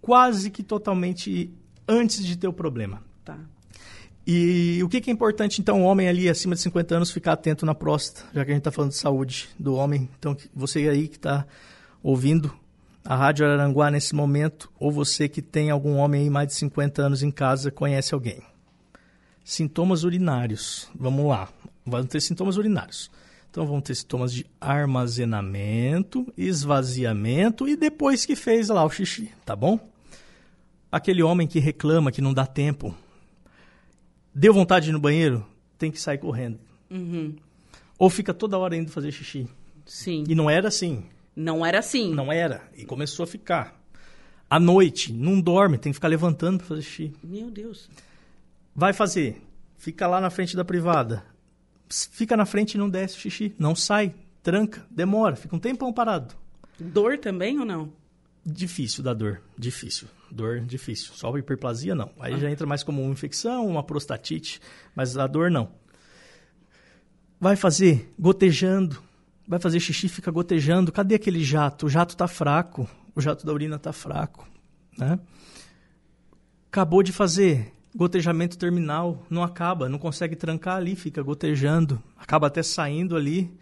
quase 0.00 0.50
que 0.50 0.62
totalmente 0.62 1.50
antes 1.88 2.24
de 2.24 2.36
ter 2.36 2.48
o 2.48 2.52
problema. 2.52 3.02
Tá. 3.24 3.38
E 4.26 4.80
o 4.82 4.88
que, 4.88 5.00
que, 5.00 5.10
é 5.10 5.12
importante, 5.12 5.60
então, 5.60 5.82
o 5.82 5.84
homem 5.84 6.08
ali 6.08 6.28
acima 6.28 6.54
de 6.54 6.60
50 6.60 6.94
anos 6.94 7.10
ficar 7.10 7.32
atento 7.32 7.66
na 7.66 7.74
próstata, 7.74 8.26
já 8.34 8.44
que 8.44 8.50
a 8.50 8.54
gente 8.54 8.60
está 8.60 8.70
falando 8.70 8.90
de 8.90 8.96
saúde 8.96 9.48
do 9.58 9.74
homem. 9.74 10.08
Então, 10.18 10.36
você 10.54 10.88
aí 10.88 11.08
que 11.08 11.16
está 11.16 11.46
ouvindo 12.02 12.52
a 13.04 13.16
Rádio 13.16 13.46
Araranguá 13.46 13.90
nesse 13.90 14.14
momento, 14.14 14.70
ou 14.78 14.90
você 14.90 15.28
que 15.28 15.42
tem 15.42 15.70
algum 15.70 15.96
homem 15.96 16.22
aí 16.22 16.30
mais 16.30 16.48
de 16.48 16.54
50 16.54 17.02
anos 17.02 17.22
em 17.22 17.30
casa, 17.30 17.70
conhece 17.70 18.14
alguém. 18.14 18.42
Sintomas 19.44 20.04
urinários. 20.04 20.88
Vamos 20.94 21.26
lá. 21.26 21.48
Vamos 21.84 22.06
ter 22.08 22.20
sintomas 22.20 22.56
urinários. 22.56 23.10
Então, 23.50 23.66
vamos 23.66 23.82
ter 23.82 23.94
sintomas 23.94 24.32
de 24.32 24.46
armazenamento, 24.60 26.32
esvaziamento 26.38 27.68
e 27.68 27.76
depois 27.76 28.24
que 28.24 28.36
fez 28.36 28.68
lá 28.68 28.84
o 28.84 28.90
xixi, 28.90 29.30
tá 29.44 29.54
bom? 29.54 29.78
Aquele 30.90 31.22
homem 31.22 31.46
que 31.46 31.58
reclama 31.58 32.12
que 32.12 32.22
não 32.22 32.32
dá 32.32 32.46
tempo 32.46 32.94
Deu 34.34 34.54
vontade 34.54 34.84
de 34.84 34.90
ir 34.90 34.94
no 34.94 35.00
banheiro? 35.00 35.44
Tem 35.78 35.90
que 35.90 36.00
sair 36.00 36.16
correndo. 36.16 36.58
Uhum. 36.90 37.36
Ou 37.98 38.08
fica 38.08 38.32
toda 38.32 38.56
hora 38.56 38.74
indo 38.74 38.90
fazer 38.90 39.12
xixi. 39.12 39.46
Sim. 39.84 40.24
E 40.26 40.34
não 40.34 40.48
era 40.48 40.68
assim. 40.68 41.04
Não 41.34 41.64
era 41.64 41.78
assim. 41.78 42.14
Não 42.14 42.32
era. 42.32 42.62
E 42.76 42.84
começou 42.84 43.24
a 43.24 43.26
ficar. 43.26 43.80
À 44.48 44.60
noite, 44.60 45.12
não 45.12 45.40
dorme, 45.40 45.78
tem 45.78 45.92
que 45.92 45.96
ficar 45.96 46.08
levantando 46.08 46.58
para 46.58 46.66
fazer 46.66 46.82
xixi. 46.82 47.12
Meu 47.24 47.50
Deus. 47.50 47.88
Vai 48.74 48.92
fazer. 48.92 49.40
Fica 49.78 50.06
lá 50.06 50.20
na 50.20 50.30
frente 50.30 50.54
da 50.54 50.64
privada. 50.64 51.24
Fica 51.88 52.36
na 52.36 52.44
frente 52.44 52.74
e 52.74 52.78
não 52.78 52.88
desce 52.88 53.16
o 53.16 53.20
xixi. 53.20 53.54
Não 53.58 53.74
sai, 53.74 54.14
tranca, 54.42 54.86
demora, 54.90 55.36
fica 55.36 55.56
um 55.56 55.58
tempão 55.58 55.92
parado. 55.92 56.34
Dor 56.78 57.18
também 57.18 57.58
ou 57.58 57.64
não? 57.64 57.92
Difícil 58.44 59.02
da 59.02 59.14
dor, 59.14 59.40
difícil. 59.56 60.08
Dor 60.30 60.60
difícil. 60.60 61.12
Só 61.14 61.36
hiperplasia 61.36 61.94
não. 61.94 62.10
Aí 62.18 62.34
ah. 62.34 62.38
já 62.38 62.50
entra 62.50 62.66
mais 62.66 62.82
como 62.82 63.02
uma 63.02 63.12
infecção, 63.12 63.66
uma 63.66 63.82
prostatite, 63.82 64.60
mas 64.94 65.16
a 65.16 65.26
dor 65.26 65.50
não. 65.50 65.70
Vai 67.40 67.56
fazer 67.56 68.12
gotejando, 68.18 69.02
vai 69.46 69.58
fazer 69.58 69.80
xixi, 69.80 70.08
fica 70.08 70.30
gotejando. 70.30 70.92
Cadê 70.92 71.14
aquele 71.14 71.42
jato? 71.42 71.86
O 71.86 71.88
jato 71.88 72.14
está 72.14 72.28
fraco, 72.28 72.88
o 73.14 73.20
jato 73.20 73.44
da 73.44 73.52
urina 73.52 73.76
está 73.76 73.92
fraco, 73.92 74.48
né? 74.98 75.18
Acabou 76.68 77.02
de 77.02 77.12
fazer 77.12 77.72
gotejamento 77.94 78.56
terminal, 78.56 79.26
não 79.28 79.42
acaba, 79.42 79.88
não 79.88 79.98
consegue 79.98 80.34
trancar 80.34 80.76
ali, 80.76 80.96
fica 80.96 81.22
gotejando, 81.22 82.02
acaba 82.16 82.46
até 82.46 82.62
saindo 82.62 83.14
ali 83.14 83.54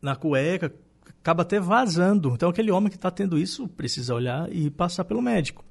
na 0.00 0.14
cueca, 0.14 0.72
acaba 1.20 1.42
até 1.42 1.58
vazando. 1.58 2.32
Então, 2.34 2.48
aquele 2.48 2.70
homem 2.70 2.90
que 2.90 2.96
está 2.96 3.10
tendo 3.10 3.38
isso 3.38 3.68
precisa 3.68 4.14
olhar 4.14 4.52
e 4.52 4.70
passar 4.70 5.04
pelo 5.04 5.20
médico. 5.20 5.64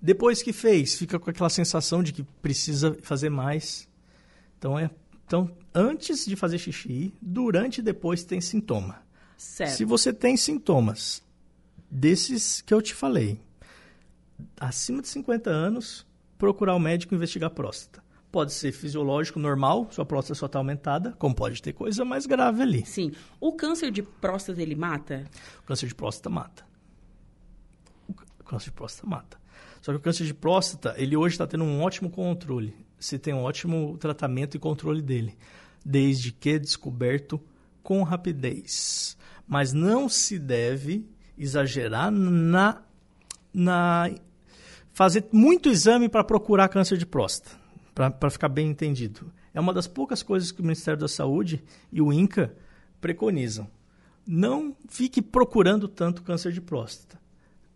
Depois 0.00 0.42
que 0.42 0.52
fez, 0.52 0.96
fica 0.96 1.18
com 1.18 1.28
aquela 1.28 1.50
sensação 1.50 2.02
de 2.02 2.12
que 2.12 2.22
precisa 2.22 2.96
fazer 3.02 3.30
mais. 3.30 3.88
Então, 4.56 4.78
é, 4.78 4.90
então 5.26 5.50
antes 5.78 6.26
de 6.26 6.34
fazer 6.34 6.58
xixi, 6.58 7.14
durante 7.22 7.78
e 7.78 7.82
depois 7.82 8.24
tem 8.24 8.40
sintoma. 8.40 9.00
Certo. 9.36 9.70
Se 9.70 9.84
você 9.84 10.12
tem 10.12 10.36
sintomas 10.36 11.22
desses 11.88 12.60
que 12.60 12.74
eu 12.74 12.82
te 12.82 12.92
falei, 12.92 13.40
acima 14.58 15.00
de 15.00 15.06
50 15.06 15.48
anos, 15.48 16.04
procurar 16.36 16.74
o 16.74 16.80
médico 16.80 17.14
investigar 17.14 17.46
a 17.46 17.54
próstata. 17.54 18.02
Pode 18.32 18.52
ser 18.52 18.72
fisiológico, 18.72 19.38
normal, 19.38 19.86
sua 19.90 20.04
próstata 20.04 20.34
só 20.34 20.46
está 20.46 20.58
aumentada, 20.58 21.12
como 21.12 21.34
pode 21.34 21.62
ter 21.62 21.72
coisa 21.72 22.04
mais 22.04 22.26
grave 22.26 22.60
ali. 22.60 22.84
Sim. 22.84 23.12
O 23.40 23.52
câncer 23.52 23.92
de 23.92 24.02
próstata, 24.02 24.60
ele 24.60 24.74
mata? 24.74 25.24
O 25.60 25.62
câncer 25.62 25.86
de 25.86 25.94
próstata 25.94 26.28
mata. 26.28 26.66
O 28.08 28.44
câncer 28.44 28.66
de 28.66 28.72
próstata 28.72 29.06
mata. 29.06 29.38
Só 29.80 29.92
que 29.92 29.98
o 29.98 30.00
câncer 30.00 30.26
de 30.26 30.34
próstata, 30.34 30.94
ele 30.98 31.16
hoje 31.16 31.34
está 31.34 31.46
tendo 31.46 31.62
um 31.62 31.80
ótimo 31.82 32.10
controle. 32.10 32.74
Se 32.98 33.16
tem 33.16 33.32
um 33.32 33.42
ótimo 33.42 33.96
tratamento 33.98 34.56
e 34.56 34.60
controle 34.60 35.00
dele. 35.00 35.38
Desde 35.88 36.32
que 36.32 36.58
descoberto 36.58 37.40
com 37.82 38.02
rapidez. 38.02 39.16
Mas 39.46 39.72
não 39.72 40.08
se 40.08 40.38
deve 40.38 41.08
exagerar 41.38 42.10
na, 42.10 42.82
na 43.54 44.10
fazer 44.92 45.26
muito 45.32 45.68
exame 45.68 46.08
para 46.08 46.22
procurar 46.22 46.68
câncer 46.68 46.98
de 46.98 47.06
próstata 47.06 47.56
para 48.18 48.30
ficar 48.30 48.48
bem 48.48 48.68
entendido. 48.68 49.32
É 49.52 49.58
uma 49.58 49.74
das 49.74 49.88
poucas 49.88 50.22
coisas 50.22 50.52
que 50.52 50.60
o 50.60 50.62
Ministério 50.62 51.00
da 51.00 51.08
Saúde 51.08 51.64
e 51.90 52.00
o 52.00 52.12
INCA 52.12 52.54
preconizam. 53.00 53.68
Não 54.24 54.76
fique 54.88 55.20
procurando 55.20 55.88
tanto 55.88 56.22
câncer 56.22 56.52
de 56.52 56.60
próstata. 56.60 57.20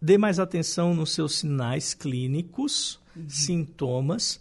Dê 0.00 0.16
mais 0.16 0.38
atenção 0.38 0.94
nos 0.94 1.12
seus 1.12 1.38
sinais 1.38 1.94
clínicos, 1.94 3.00
uhum. 3.16 3.28
sintomas, 3.28 4.40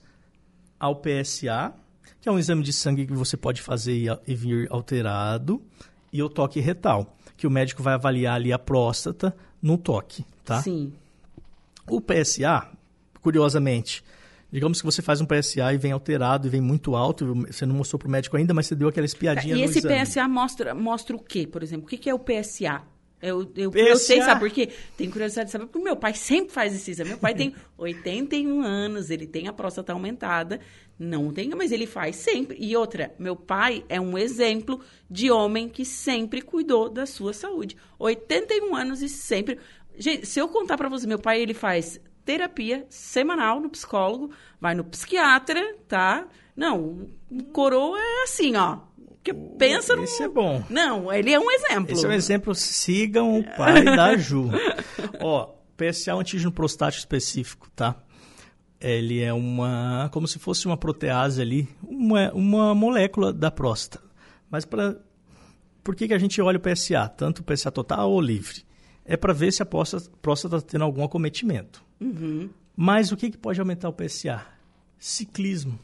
ao 0.79 0.95
PSA, 0.95 1.73
que 2.21 2.29
é 2.29 2.31
um 2.31 2.37
exame 2.37 2.63
de 2.63 2.71
sangue 2.71 3.05
que 3.05 3.13
você 3.13 3.35
pode 3.35 3.61
fazer 3.61 3.93
e, 3.93 4.31
e 4.31 4.35
vir 4.35 4.67
alterado, 4.69 5.61
e 6.13 6.21
o 6.21 6.29
toque 6.29 6.59
retal, 6.59 7.17
que 7.35 7.47
o 7.47 7.51
médico 7.51 7.81
vai 7.81 7.95
avaliar 7.95 8.35
ali 8.35 8.53
a 8.53 8.59
próstata 8.59 9.35
no 9.61 9.77
toque, 9.77 10.23
tá? 10.45 10.61
Sim. 10.61 10.93
O 11.89 11.99
PSA, 11.99 12.69
curiosamente, 13.21 14.03
digamos 14.51 14.79
que 14.79 14.85
você 14.85 15.01
faz 15.01 15.19
um 15.19 15.25
PSA 15.25 15.73
e 15.73 15.77
vem 15.77 15.91
alterado 15.91 16.47
e 16.47 16.49
vem 16.49 16.61
muito 16.61 16.95
alto, 16.95 17.33
você 17.47 17.65
não 17.65 17.75
mostrou 17.75 17.97
para 17.97 18.07
o 18.07 18.11
médico 18.11 18.37
ainda, 18.37 18.53
mas 18.53 18.67
você 18.67 18.75
deu 18.75 18.87
aquela 18.87 19.05
espiadinha 19.05 19.55
E 19.55 19.59
no 19.59 19.65
esse 19.65 19.79
exame. 19.79 20.05
PSA 20.05 20.27
mostra, 20.27 20.75
mostra 20.75 21.15
o 21.15 21.19
quê, 21.19 21.47
por 21.47 21.63
exemplo? 21.63 21.85
O 21.85 21.89
que, 21.89 21.97
que 21.97 22.09
é 22.09 22.13
o 22.13 22.19
PSA? 22.19 22.81
Eu, 23.21 23.51
eu, 23.55 23.71
eu 23.73 23.95
sei, 23.97 24.21
sabe 24.21 24.39
por 24.39 24.49
quê? 24.49 24.69
Tenho 24.97 25.11
curiosidade 25.11 25.47
de 25.47 25.51
saber, 25.51 25.65
porque 25.65 25.79
meu 25.79 25.95
pai 25.95 26.13
sempre 26.13 26.51
faz 26.51 26.73
esse 26.73 26.91
exame. 26.91 27.11
Meu 27.11 27.19
pai 27.19 27.35
tem 27.35 27.53
81 27.77 28.61
anos, 28.61 29.11
ele 29.11 29.27
tem 29.27 29.47
a 29.47 29.53
próstata 29.53 29.93
aumentada, 29.93 30.59
não 30.97 31.31
tem, 31.31 31.49
mas 31.49 31.71
ele 31.71 31.85
faz 31.85 32.15
sempre. 32.15 32.57
E 32.59 32.75
outra, 32.75 33.13
meu 33.19 33.35
pai 33.35 33.85
é 33.87 34.01
um 34.01 34.17
exemplo 34.17 34.81
de 35.09 35.29
homem 35.29 35.69
que 35.69 35.85
sempre 35.85 36.41
cuidou 36.41 36.89
da 36.89 37.05
sua 37.05 37.33
saúde. 37.33 37.77
81 37.99 38.75
anos 38.75 39.01
e 39.01 39.09
sempre... 39.09 39.59
Gente, 39.97 40.25
se 40.25 40.39
eu 40.39 40.47
contar 40.47 40.77
pra 40.77 40.89
você, 40.89 41.05
meu 41.05 41.19
pai, 41.19 41.41
ele 41.41 41.53
faz 41.53 41.99
terapia 42.25 42.85
semanal 42.89 43.59
no 43.59 43.69
psicólogo, 43.69 44.31
vai 44.59 44.73
no 44.73 44.83
psiquiatra, 44.83 45.75
tá? 45.87 46.27
Não, 46.55 47.07
o 47.29 47.43
coroa 47.45 47.99
é 47.99 48.23
assim, 48.23 48.55
ó. 48.55 48.79
Que 49.23 49.33
pensa 49.33 49.95
no... 49.95 50.03
Esse 50.03 50.23
é 50.23 50.27
bom. 50.27 50.63
Não, 50.69 51.11
ele 51.13 51.31
é 51.31 51.39
um 51.39 51.51
exemplo. 51.51 51.93
Esse 51.93 52.05
é 52.05 52.09
um 52.09 52.13
exemplo, 52.13 52.55
sigam 52.55 53.39
o 53.39 53.43
pai 53.55 53.83
da 53.83 54.15
Ju. 54.17 54.49
Ó, 55.19 55.53
PSA 55.77 56.11
é 56.11 56.15
um 56.15 56.19
antígeno 56.19 56.51
prostático 56.51 56.99
específico, 56.99 57.69
tá? 57.75 57.95
Ele 58.79 59.21
é 59.21 59.31
uma, 59.31 60.09
como 60.11 60.27
se 60.27 60.39
fosse 60.39 60.65
uma 60.65 60.75
protease 60.75 61.39
ali, 61.39 61.69
uma, 61.83 62.31
uma 62.33 62.73
molécula 62.73 63.31
da 63.31 63.51
próstata. 63.51 64.03
Mas 64.49 64.65
para, 64.65 64.99
por 65.83 65.95
que, 65.95 66.07
que 66.07 66.13
a 66.13 66.19
gente 66.19 66.41
olha 66.41 66.57
o 66.57 66.61
PSA, 66.61 67.07
tanto 67.09 67.39
o 67.39 67.43
PSA 67.43 67.71
total 67.71 68.11
ou 68.11 68.19
livre? 68.19 68.63
É 69.05 69.15
para 69.15 69.33
ver 69.33 69.51
se 69.51 69.61
a 69.61 69.65
próstata 69.65 70.57
está 70.57 70.61
tendo 70.61 70.83
algum 70.83 71.03
acometimento. 71.03 71.83
Uhum. 71.99 72.49
Mas 72.75 73.11
o 73.11 73.17
que, 73.17 73.29
que 73.29 73.37
pode 73.37 73.59
aumentar 73.59 73.89
o 73.89 73.93
PSA? 73.93 74.45
Ciclismo, 74.97 75.79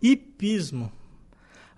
hipismo. 0.00 0.92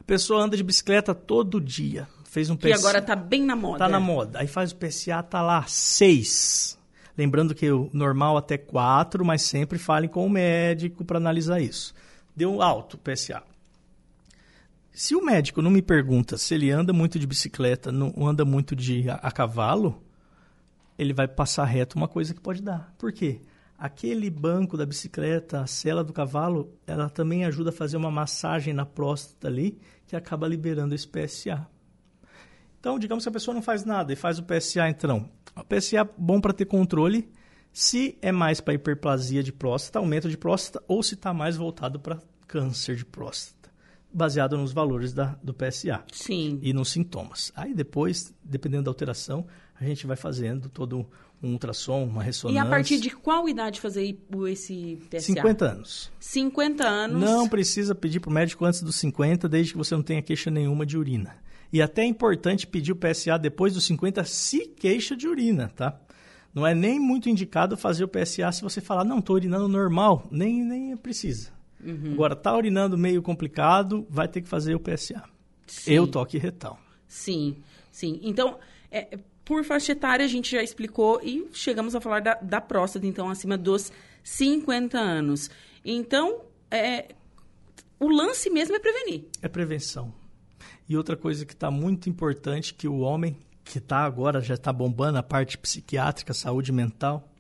A 0.03 0.05
pessoa 0.05 0.43
anda 0.43 0.57
de 0.57 0.65
bicicleta 0.65 1.15
todo 1.15 1.61
dia. 1.61 2.09
Fez 2.25 2.51
um 2.51 2.57
Que 2.57 2.69
PSA. 2.69 2.75
agora 2.81 3.01
tá 3.01 3.15
bem 3.15 3.45
na 3.45 3.55
moda. 3.55 3.79
Tá 3.79 3.89
na 3.89 4.01
moda. 4.01 4.41
Aí 4.41 4.49
faz 4.49 4.73
o 4.73 4.77
PSA, 4.77 5.23
tá 5.23 5.41
lá, 5.41 5.63
6. 5.63 6.77
Lembrando 7.17 7.55
que 7.55 7.71
o 7.71 7.89
normal 7.93 8.37
até 8.37 8.59
4, 8.59 9.25
mas 9.25 9.43
sempre 9.43 9.79
falem 9.79 10.11
com 10.11 10.27
o 10.27 10.31
médico 10.31 11.05
para 11.05 11.19
analisar 11.19 11.61
isso. 11.61 11.95
Deu 12.35 12.61
alto 12.61 12.95
o 12.95 12.99
PSA. 12.99 13.45
Se 14.93 15.15
o 15.15 15.25
médico 15.25 15.63
não 15.63 15.71
me 15.71 15.81
pergunta 15.81 16.37
se 16.37 16.53
ele 16.53 16.71
anda 16.71 16.93
muito 16.93 17.17
de 17.17 17.27
bicicleta, 17.27 17.93
não 17.93 18.13
anda 18.27 18.45
muito 18.45 18.75
de 18.75 19.09
a, 19.09 19.15
a 19.15 19.31
cavalo, 19.31 20.03
ele 20.99 21.13
vai 21.13 21.29
passar 21.29 21.65
reto 21.65 21.97
uma 21.97 22.09
coisa 22.09 22.35
que 22.35 22.41
pode 22.41 22.61
dar. 22.61 22.93
Por 22.99 23.13
quê? 23.13 23.41
Aquele 23.83 24.31
banco 24.31 24.77
da 24.77 24.87
bicicleta, 24.87 25.61
a 25.61 25.67
sela 25.67 26.05
do 26.05 26.13
cavalo, 26.13 26.73
ela 26.87 27.11
também 27.11 27.45
ajuda 27.45 27.71
a 27.71 27.73
fazer 27.73 27.97
uma 27.97 28.13
massagem 28.13 28.73
na 28.73 28.87
próstata 28.87 29.49
ali, 29.49 29.77
que 30.07 30.15
acaba 30.15 30.47
liberando 30.47 30.95
esse 30.95 31.09
PSA. 31.09 31.67
Então, 32.79 32.97
digamos 32.97 33.25
que 33.25 33.29
a 33.29 33.33
pessoa 33.33 33.53
não 33.53 33.61
faz 33.61 33.85
nada 33.85 34.13
e 34.13 34.15
faz 34.15 34.39
o 34.39 34.45
PSA, 34.45 34.89
então. 34.89 35.29
O 35.57 35.65
PSA 35.65 35.99
é 35.99 36.09
bom 36.17 36.41
para 36.41 36.53
ter 36.53 36.67
controle 36.67 37.29
se 37.73 38.17
é 38.23 38.31
mais 38.31 38.61
para 38.61 38.75
hiperplasia 38.75 39.43
de 39.43 39.53
próstata, 39.53 39.99
aumento 39.99 40.29
de 40.29 40.39
próstata, 40.39 40.81
ou 40.87 41.03
se 41.03 41.15
está 41.15 41.35
mais 41.35 41.57
voltado 41.57 41.99
para 41.99 42.21
câncer 42.47 42.95
de 42.95 43.05
próstata, 43.05 43.69
baseado 44.13 44.57
nos 44.57 44.73
valores 44.73 45.13
da, 45.13 45.37
do 45.43 45.55
PSA 45.55 46.03
Sim. 46.13 46.59
e 46.63 46.73
nos 46.73 46.91
sintomas. 46.91 47.53
Aí 47.55 47.75
depois, 47.75 48.35
dependendo 48.43 48.85
da 48.85 48.91
alteração, 48.91 49.47
a 49.79 49.85
gente 49.85 50.07
vai 50.07 50.17
fazendo 50.17 50.69
todo 50.69 51.07
um 51.43 51.53
ultrassom, 51.53 52.05
uma 52.05 52.23
E 52.23 52.27
ressonância. 52.27 52.63
a 52.63 52.67
partir 52.67 53.01
de 53.01 53.11
qual 53.11 53.49
idade 53.49 53.81
fazer 53.81 54.17
esse 54.49 54.99
PSA? 55.11 55.21
50 55.21 55.65
anos. 55.65 56.13
50 56.21 56.87
anos. 56.87 57.21
Não 57.21 57.49
precisa 57.49 57.95
pedir 57.95 58.21
para 58.21 58.31
o 58.31 58.33
médico 58.33 58.65
antes 58.65 58.83
dos 58.83 58.95
50, 58.97 59.49
desde 59.49 59.73
que 59.73 59.79
você 59.79 59.95
não 59.95 60.03
tenha 60.03 60.23
queixa 60.23 60.51
nenhuma 60.51 60.87
de 60.87 60.97
urina. 60.97 61.35
E 61.73 61.81
até 61.83 62.03
é 62.03 62.07
importante 62.07 62.67
pedir 62.67 62.93
o 62.93 62.97
PSA 62.97 63.39
depois 63.39 63.73
dos 63.73 63.85
50 63.87 64.25
se 64.25 64.67
queixa 64.69 65.17
de 65.17 65.27
urina, 65.27 65.73
tá? 65.75 65.99
Não 66.55 66.67
é 66.67 66.75
nem 66.75 67.01
muito 67.01 67.31
indicado 67.31 67.77
fazer 67.79 68.05
o 68.05 68.09
PSA 68.09 68.53
se 68.53 68.63
você 68.63 68.81
falar, 68.81 69.05
não, 69.05 69.19
estou 69.21 69.37
urinando 69.37 69.67
normal, 69.67 70.29
nem, 70.31 70.63
nem 70.63 70.97
precisa. 70.97 71.49
Uhum. 71.83 72.13
Agora, 72.13 72.37
tá 72.37 72.57
urinando 72.57 72.97
meio 72.97 73.23
complicado, 73.23 74.07
vai 74.09 74.29
ter 74.29 74.41
que 74.41 74.49
fazer 74.49 74.75
o 74.75 74.81
PSA. 74.81 75.23
Sim. 75.67 75.93
Eu 75.93 76.07
toque 76.07 76.39
retal. 76.39 76.79
Sim, 77.07 77.57
sim. 77.91 78.21
Então, 78.23 78.59
é, 78.91 79.19
por 79.45 79.65
faixa 79.65 79.93
etária, 79.93 80.25
a 80.25 80.29
gente 80.29 80.51
já 80.51 80.63
explicou 80.63 81.21
e 81.23 81.49
chegamos 81.53 81.95
a 81.95 82.01
falar 82.01 82.21
da, 82.21 82.35
da 82.35 82.61
próstata, 82.61 83.07
então, 83.07 83.29
acima 83.29 83.57
dos 83.57 83.93
50 84.23 84.99
anos. 84.99 85.51
Então, 85.85 86.43
é, 86.71 87.15
o 87.99 88.09
lance 88.09 88.49
mesmo 88.51 88.77
é 88.77 88.79
prevenir. 88.79 89.25
É 89.41 89.49
prevenção. 89.49 90.13
E 90.89 90.97
outra 90.97 91.17
coisa 91.17 91.45
que 91.47 91.53
está 91.53 91.71
muito 91.71 92.09
importante, 92.09 92.75
que 92.75 92.87
o 92.87 92.99
homem 92.99 93.37
que 93.65 93.79
está 93.79 93.99
agora, 93.99 94.41
já 94.41 94.55
está 94.55 94.73
bombando 94.73 95.19
a 95.19 95.23
parte 95.23 95.57
psiquiátrica, 95.57 96.35
saúde 96.35 96.73
mental, 96.73 97.32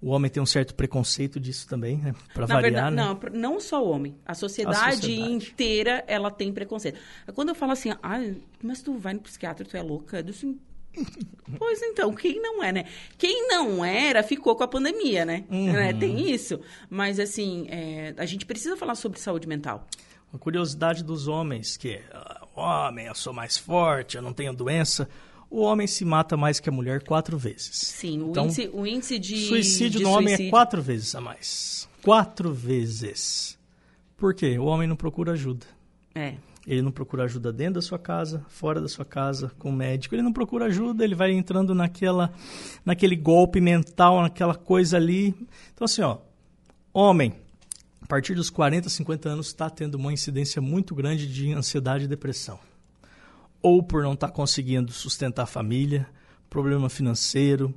o 0.00 0.10
homem 0.10 0.30
tem 0.30 0.42
um 0.42 0.46
certo 0.46 0.74
preconceito 0.74 1.40
disso 1.40 1.66
também, 1.66 1.96
né? 1.96 2.14
Para 2.34 2.46
variar, 2.46 2.62
verdade, 2.62 2.96
né? 2.96 3.02
não, 3.02 3.52
não 3.52 3.60
só 3.60 3.84
o 3.84 3.90
homem. 3.90 4.16
A 4.26 4.34
sociedade, 4.34 4.78
A 4.78 4.92
sociedade. 4.92 5.32
inteira, 5.32 6.04
ela 6.06 6.30
tem 6.30 6.52
preconceito. 6.52 6.98
Quando 7.34 7.48
eu 7.50 7.54
falo 7.54 7.72
assim, 7.72 7.90
ah, 8.02 8.20
mas 8.62 8.82
tu 8.82 8.98
vai 8.98 9.14
no 9.14 9.20
psiquiatra, 9.20 9.64
tu 9.64 9.76
é 9.76 9.82
louca, 9.82 10.18
eu 10.18 10.22
disse, 10.22 10.46
assim, 10.46 10.58
pois 11.58 11.80
então, 11.82 12.12
quem 12.12 12.40
não 12.40 12.62
é, 12.62 12.72
né? 12.72 12.84
Quem 13.16 13.48
não 13.48 13.84
era, 13.84 14.22
ficou 14.22 14.54
com 14.54 14.64
a 14.64 14.68
pandemia, 14.68 15.24
né? 15.24 15.44
Uhum. 15.50 15.72
Né? 15.72 15.92
Tem 15.92 16.30
isso. 16.30 16.60
Mas, 16.90 17.18
assim, 17.18 17.66
é, 17.70 18.14
a 18.16 18.26
gente 18.26 18.44
precisa 18.44 18.76
falar 18.76 18.94
sobre 18.94 19.18
saúde 19.18 19.48
mental. 19.48 19.86
Uma 20.32 20.38
curiosidade 20.38 21.02
dos 21.02 21.28
homens, 21.28 21.76
que 21.76 22.00
ah, 22.12 22.46
homem, 22.54 23.06
eu 23.06 23.14
sou 23.14 23.32
mais 23.32 23.56
forte, 23.56 24.16
eu 24.16 24.22
não 24.22 24.32
tenho 24.32 24.52
doença. 24.52 25.08
O 25.48 25.60
homem 25.60 25.86
se 25.86 26.04
mata 26.04 26.36
mais 26.36 26.58
que 26.58 26.68
a 26.68 26.72
mulher 26.72 27.02
quatro 27.04 27.38
vezes. 27.38 27.70
Sim, 27.72 28.22
o, 28.22 28.30
Então, 28.30 28.46
índice, 28.46 28.70
o 28.72 28.86
índice 28.86 29.18
de 29.18 29.46
Suicídio 29.46 29.98
de 29.98 30.04
no 30.04 30.10
homem 30.10 30.34
é 30.34 30.50
quatro 30.50 30.82
vezes 30.82 31.14
a 31.14 31.20
mais. 31.20 31.88
Quatro 32.02 32.52
vezes. 32.52 33.58
Por 34.16 34.34
quê? 34.34 34.58
O 34.58 34.64
homem 34.64 34.88
não 34.88 34.96
procura 34.96 35.32
ajuda. 35.32 35.66
É. 36.14 36.34
Ele 36.66 36.82
não 36.82 36.90
procura 36.90 37.24
ajuda 37.24 37.52
dentro 37.52 37.74
da 37.74 37.82
sua 37.82 37.98
casa, 37.98 38.44
fora 38.48 38.80
da 38.80 38.88
sua 38.88 39.04
casa, 39.04 39.52
com 39.56 39.70
o 39.70 39.72
médico. 39.72 40.14
Ele 40.14 40.22
não 40.22 40.32
procura 40.32 40.64
ajuda, 40.64 41.04
ele 41.04 41.14
vai 41.14 41.30
entrando 41.30 41.74
naquela, 41.74 42.32
naquele 42.84 43.14
golpe 43.14 43.60
mental, 43.60 44.20
naquela 44.20 44.54
coisa 44.54 44.96
ali. 44.96 45.28
Então, 45.72 45.84
assim, 45.84 46.02
ó, 46.02 46.18
homem, 46.92 47.34
a 48.02 48.06
partir 48.06 48.34
dos 48.34 48.50
40, 48.50 48.88
50 48.88 49.28
anos, 49.28 49.46
está 49.46 49.70
tendo 49.70 49.94
uma 49.94 50.12
incidência 50.12 50.60
muito 50.60 50.92
grande 50.92 51.32
de 51.32 51.52
ansiedade 51.52 52.04
e 52.04 52.08
depressão. 52.08 52.58
Ou 53.66 53.82
por 53.82 54.02
não 54.02 54.12
estar 54.12 54.30
conseguindo 54.30 54.92
sustentar 54.92 55.42
a 55.42 55.46
família, 55.46 56.08
problema 56.48 56.88
financeiro, 56.88 57.74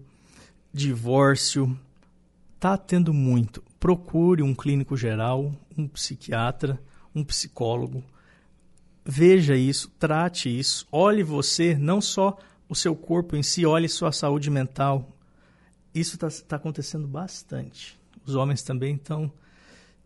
divórcio. 0.71 1.75
Está 2.55 2.77
tendo 2.77 3.13
muito. 3.13 3.63
Procure 3.79 4.43
um 4.43 4.53
clínico 4.53 4.95
geral, 4.95 5.51
um 5.77 5.87
psiquiatra, 5.87 6.79
um 7.15 7.23
psicólogo 7.23 8.03
veja 9.09 9.55
isso, 9.55 9.89
trate 9.97 10.47
isso, 10.59 10.87
olhe 10.91 11.23
você, 11.23 11.75
não 11.75 11.99
só 11.99 12.37
o 12.67 12.75
seu 12.75 12.95
corpo 12.95 13.35
em 13.35 13.41
si, 13.41 13.65
olhe 13.65 13.89
sua 13.89 14.11
saúde 14.11 14.51
mental. 14.51 15.17
Isso 15.95 16.23
está 16.23 16.55
acontecendo 16.55 17.07
bastante. 17.07 17.99
Os 18.23 18.35
homens 18.35 18.61
também 18.61 18.95
estão 18.95 19.31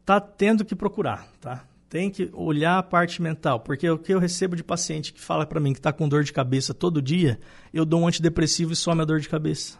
tá 0.05 0.21
tendo 0.21 0.63
que 0.63 0.73
procurar, 0.73 1.27
tá? 1.41 1.65
Tem 1.93 2.09
que 2.09 2.31
olhar 2.33 2.79
a 2.79 2.81
parte 2.81 3.21
mental, 3.21 3.59
porque 3.59 3.87
o 3.87 3.99
que 3.99 4.11
eu 4.11 4.17
recebo 4.17 4.55
de 4.55 4.63
paciente 4.63 5.13
que 5.13 5.21
fala 5.21 5.45
para 5.45 5.59
mim 5.59 5.73
que 5.73 5.77
está 5.77 5.93
com 5.93 6.09
dor 6.09 6.23
de 6.23 6.33
cabeça 6.33 6.73
todo 6.73 6.99
dia, 6.99 7.39
eu 7.71 7.85
dou 7.85 8.01
um 8.01 8.07
antidepressivo 8.07 8.73
e 8.73 8.75
some 8.75 8.99
a 8.99 9.05
dor 9.05 9.19
de 9.19 9.29
cabeça. 9.29 9.77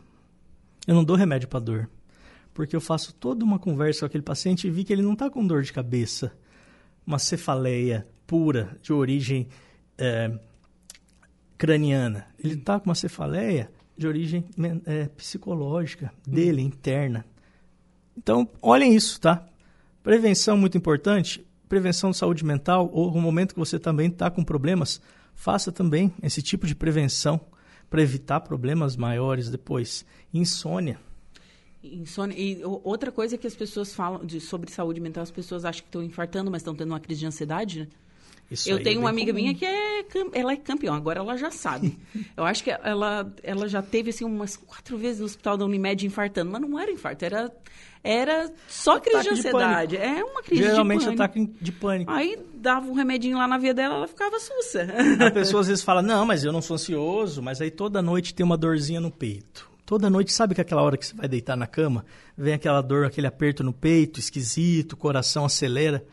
Eu 0.85 0.93
não 0.93 1.03
dou 1.03 1.15
remédio 1.15 1.47
para 1.47 1.59
dor, 1.59 1.89
porque 2.53 2.75
eu 2.75 2.79
faço 2.79 3.15
toda 3.15 3.43
uma 3.43 3.57
conversa 3.57 4.01
com 4.01 4.05
aquele 4.05 4.21
paciente 4.21 4.67
e 4.67 4.69
vi 4.69 4.83
que 4.83 4.93
ele 4.93 5.01
não 5.01 5.13
está 5.13 5.27
com 5.27 5.43
dor 5.43 5.63
de 5.63 5.73
cabeça, 5.73 6.31
uma 7.03 7.17
cefaleia 7.17 8.07
pura, 8.27 8.77
de 8.79 8.93
origem 8.93 9.47
é, 9.97 10.37
craniana. 11.57 12.27
Ele 12.37 12.53
está 12.53 12.79
com 12.79 12.89
uma 12.91 12.95
cefaleia 12.95 13.71
de 13.97 14.05
origem 14.05 14.45
é, 14.85 15.07
psicológica, 15.07 16.13
dele, 16.27 16.61
interna. 16.61 17.25
Então, 18.15 18.47
olhem 18.61 18.93
isso, 18.93 19.19
tá? 19.19 19.47
Prevenção 20.03 20.55
muito 20.55 20.77
importante. 20.77 21.43
Prevenção 21.67 22.11
de 22.11 22.17
saúde 22.17 22.45
mental, 22.45 22.89
ou 22.93 23.11
no 23.11 23.21
momento 23.21 23.53
que 23.53 23.59
você 23.59 23.79
também 23.79 24.07
está 24.07 24.29
com 24.29 24.43
problemas, 24.43 25.01
faça 25.33 25.71
também 25.71 26.13
esse 26.21 26.41
tipo 26.41 26.67
de 26.67 26.75
prevenção 26.75 27.39
para 27.89 28.01
evitar 28.01 28.39
problemas 28.41 28.95
maiores 28.95 29.49
depois. 29.49 30.05
Insônia. 30.33 30.99
Insônia. 31.83 32.35
E 32.37 32.61
outra 32.63 33.11
coisa 33.11 33.37
que 33.37 33.45
as 33.45 33.55
pessoas 33.55 33.93
falam 33.93 34.25
de, 34.25 34.39
sobre 34.39 34.71
saúde 34.71 34.99
mental, 34.99 35.23
as 35.23 35.31
pessoas 35.31 35.65
acham 35.65 35.81
que 35.81 35.89
estão 35.89 36.03
infartando, 36.03 36.49
mas 36.49 36.61
estão 36.61 36.75
tendo 36.75 36.89
uma 36.89 36.99
crise 36.99 37.21
de 37.21 37.27
ansiedade, 37.27 37.79
né? 37.81 37.87
Isso 38.51 38.69
eu 38.69 38.81
tenho 38.83 38.97
é 38.97 38.99
uma 38.99 39.09
amiga 39.09 39.31
comum. 39.31 39.43
minha 39.43 39.55
que 39.55 39.65
é, 39.65 40.05
ela 40.33 40.53
é 40.53 40.57
campeã, 40.57 40.93
agora 40.93 41.19
ela 41.19 41.35
já 41.37 41.49
sabe. 41.49 41.97
Eu 42.37 42.43
acho 42.45 42.63
que 42.63 42.69
ela, 42.69 43.33
ela 43.41 43.67
já 43.67 43.81
teve 43.81 44.11
assim 44.11 44.25
umas 44.25 44.55
quatro 44.55 44.97
vezes 44.97 45.19
no 45.19 45.25
hospital 45.25 45.57
da 45.57 45.65
Unimed 45.65 46.05
infartando, 46.05 46.51
mas 46.51 46.61
não 46.61 46.77
era 46.79 46.91
infarto, 46.91 47.25
era, 47.25 47.51
era 48.03 48.51
só 48.67 48.99
crise 48.99 49.23
de 49.23 49.29
Ataque 49.29 49.33
de 49.33 49.39
ansiedade. 49.39 49.97
é 49.97 50.23
uma 50.23 50.43
crise 50.43 50.63
Geralmente 50.63 50.99
de 50.99 51.05
pânico. 51.05 51.23
ataque 51.23 51.53
de 51.61 51.71
pânico. 51.71 52.11
Aí 52.11 52.39
dava 52.53 52.87
um 52.87 52.93
remedinho 52.93 53.37
lá 53.37 53.47
na 53.47 53.57
via 53.57 53.73
dela, 53.73 53.95
ela 53.95 54.07
ficava 54.07 54.39
sussa. 54.39 54.87
A 55.25 55.31
pessoa 55.31 55.61
às 55.61 55.67
vezes 55.67 55.83
fala, 55.83 56.01
não, 56.01 56.25
mas 56.25 56.43
eu 56.43 56.51
não 56.51 56.61
sou 56.61 56.75
ansioso, 56.75 57.41
mas 57.41 57.59
aí 57.61 57.71
toda 57.71 58.01
noite 58.01 58.35
tem 58.35 58.45
uma 58.45 58.57
dorzinha 58.57 58.99
no 58.99 59.09
peito. 59.09 59.71
Toda 59.85 60.09
noite, 60.09 60.31
sabe 60.31 60.55
que 60.55 60.61
aquela 60.61 60.81
hora 60.81 60.95
que 60.95 61.05
você 61.05 61.13
vai 61.13 61.27
deitar 61.27 61.57
na 61.57 61.67
cama, 61.67 62.05
vem 62.37 62.53
aquela 62.53 62.81
dor, 62.81 63.05
aquele 63.05 63.27
aperto 63.27 63.63
no 63.63 63.73
peito, 63.73 64.19
esquisito, 64.19 64.93
o 64.93 64.97
coração 64.97 65.43
acelera. 65.45 66.05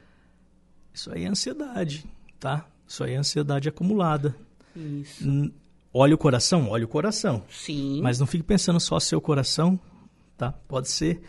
Isso 0.92 1.12
aí 1.12 1.24
é 1.24 1.28
ansiedade, 1.28 2.04
tá? 2.40 2.66
Isso 2.88 3.04
aí 3.04 3.12
é 3.12 3.16
ansiedade 3.16 3.68
acumulada. 3.68 4.34
Isso. 4.74 5.52
Olha 5.92 6.14
o 6.14 6.18
coração, 6.18 6.68
olha 6.70 6.84
o 6.84 6.88
coração. 6.88 7.42
Sim. 7.50 8.00
Mas 8.02 8.18
não 8.18 8.26
fique 8.26 8.42
pensando 8.44 8.80
só 8.80 8.98
seu 8.98 9.20
coração, 9.20 9.78
tá? 10.36 10.52
Pode 10.66 10.88
ser 10.88 11.20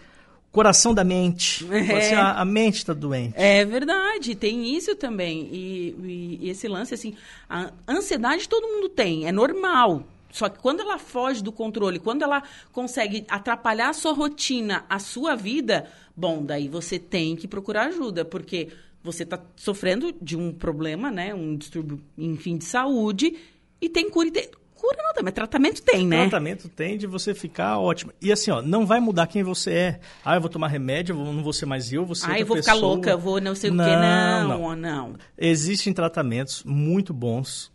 o 0.48 0.52
coração 0.52 0.94
da 0.94 1.04
mente. 1.04 1.66
É. 1.72 1.84
Pode 1.88 2.06
ser 2.06 2.16
a, 2.16 2.34
a 2.40 2.46
mente 2.46 2.78
está 2.78 2.94
doente. 2.94 3.34
É 3.38 3.66
verdade, 3.66 4.36
tem 4.36 4.76
isso 4.76 4.96
também. 4.96 5.50
E, 5.52 5.96
e- 6.04 6.40
e 6.46 6.50
esse 6.50 6.68
lance, 6.68 6.94
assim, 6.94 7.16
a 7.50 7.72
ansiedade 7.88 8.48
todo 8.48 8.68
mundo 8.68 8.90
tem, 8.90 9.28
é 9.28 9.32
normal. 9.32 10.04
Só 10.32 10.48
que 10.48 10.60
quando 10.60 10.80
ela 10.80 10.98
foge 10.98 11.44
do 11.44 11.52
controle, 11.52 12.00
quando 12.00 12.22
ela 12.22 12.42
consegue 12.72 13.26
atrapalhar 13.28 13.90
a 13.90 13.94
sua 13.94 14.14
rotina, 14.14 14.86
a 14.90 14.98
sua 14.98 15.36
vida, 15.36 15.90
bom, 16.16 16.46
daí 16.46 16.70
você 16.70 16.98
tem 16.98 17.36
que 17.36 17.48
procurar 17.50 17.88
ajuda, 17.88 18.24
porque 18.24 18.70
você 19.04 19.24
está 19.24 19.40
sofrendo 19.56 20.14
de 20.22 20.36
um 20.38 20.52
problema, 20.54 21.10
né? 21.12 21.34
Um 21.34 21.56
distúrbio, 21.58 22.02
enfim, 22.18 22.58
de 22.58 22.66
saúde, 22.66 23.36
e 23.82 23.90
tem 23.90 24.10
cura. 24.10 24.28
e 24.28 24.32
tem- 24.32 24.50
Cura 24.76 24.98
não 25.04 25.14
tem, 25.14 25.24
mas 25.24 25.34
tratamento 25.36 25.80
tem, 25.84 26.08
né? 26.08 26.22
tratamento 26.22 26.68
tem 26.68 26.98
de 26.98 27.06
você 27.06 27.36
ficar 27.36 27.78
ótimo. 27.78 28.12
E 28.20 28.32
assim, 28.32 28.50
ó, 28.50 28.64
não 28.64 28.84
vai 28.84 29.00
mudar 29.00 29.28
quem 29.28 29.44
você 29.44 29.72
é. 29.72 30.00
Ah, 30.26 30.34
eu 30.36 30.42
vou 30.42 30.50
tomar 30.50 30.70
remédio, 30.70 31.14
não 31.16 31.44
vou 31.44 31.54
ser 31.54 31.68
mais 31.68 31.94
eu, 31.94 32.04
vou 32.04 32.16
ser 32.16 32.32
Ah, 32.32 32.40
eu 32.40 32.46
vou 32.48 32.58
ficar 32.58 32.74
pessoa. 32.74 32.94
louca, 32.96 33.12
eu 33.12 33.20
vou 33.20 33.40
não 33.40 33.54
sei 33.54 33.70
o 33.70 33.74
Não, 33.76 33.86
quê. 33.86 33.92
Não, 33.96 34.48
não. 34.48 34.76
não. 34.76 35.16
Existem 35.38 35.94
tratamentos 35.94 36.64
muito 36.64 37.14
bons. 37.14 37.72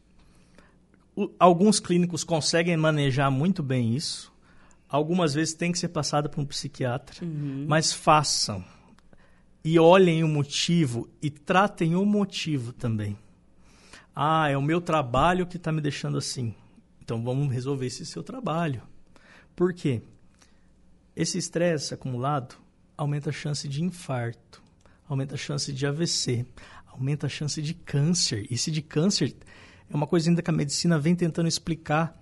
O- 1.15 1.31
Alguns 1.39 1.79
clínicos 1.79 2.25
conseguem 2.25 2.77
manejar 2.77 3.31
muito 3.31 3.63
bem 3.63 3.95
isso. 3.95 4.33
Algumas 4.89 5.33
vezes 5.33 5.55
tem 5.55 5.71
que 5.71 5.79
ser 5.79 5.89
passada 5.89 6.29
por 6.29 6.41
um 6.41 6.45
psiquiatra. 6.45 7.25
Uhum. 7.25 7.67
Mas 7.69 7.93
façam. 7.93 8.65
E 9.69 9.81
olhem 9.81 10.23
o 10.23 10.29
motivo 10.29 11.09
e 11.21 11.29
tratem 11.29 11.97
o 11.97 12.05
motivo 12.05 12.73
também. 12.73 13.19
Ah, 14.15 14.49
é 14.49 14.57
o 14.57 14.63
meu 14.63 14.81
trabalho 14.81 15.45
que 15.45 15.57
está 15.57 15.73
me 15.73 15.81
deixando 15.81 16.17
assim. 16.17 16.55
Então 17.03 17.21
vamos 17.25 17.53
resolver 17.53 17.87
esse 17.87 18.07
seu 18.07 18.23
trabalho. 18.23 18.81
Por 19.57 19.75
quê? 19.75 20.03
Esse 21.17 21.37
estresse 21.37 21.93
acumulado 21.93 22.55
aumenta 22.97 23.31
a 23.31 23.33
chance 23.33 23.67
de 23.67 23.83
infarto, 23.83 24.63
aumenta 25.09 25.35
a 25.35 25.39
chance 25.39 25.73
de 25.73 25.85
AVC, 25.85 26.47
aumenta 26.87 27.27
a 27.27 27.29
chance 27.29 27.61
de 27.61 27.75
câncer. 27.75 28.47
E 28.49 28.57
se 28.57 28.71
de 28.71 28.81
câncer 28.81 29.35
é 29.91 29.97
uma 29.97 30.07
coisa 30.07 30.31
ainda 30.31 30.43
que 30.43 30.51
a 30.51 30.55
medicina 30.55 30.97
vem 30.97 31.17
tentando 31.17 31.49
explicar 31.49 32.17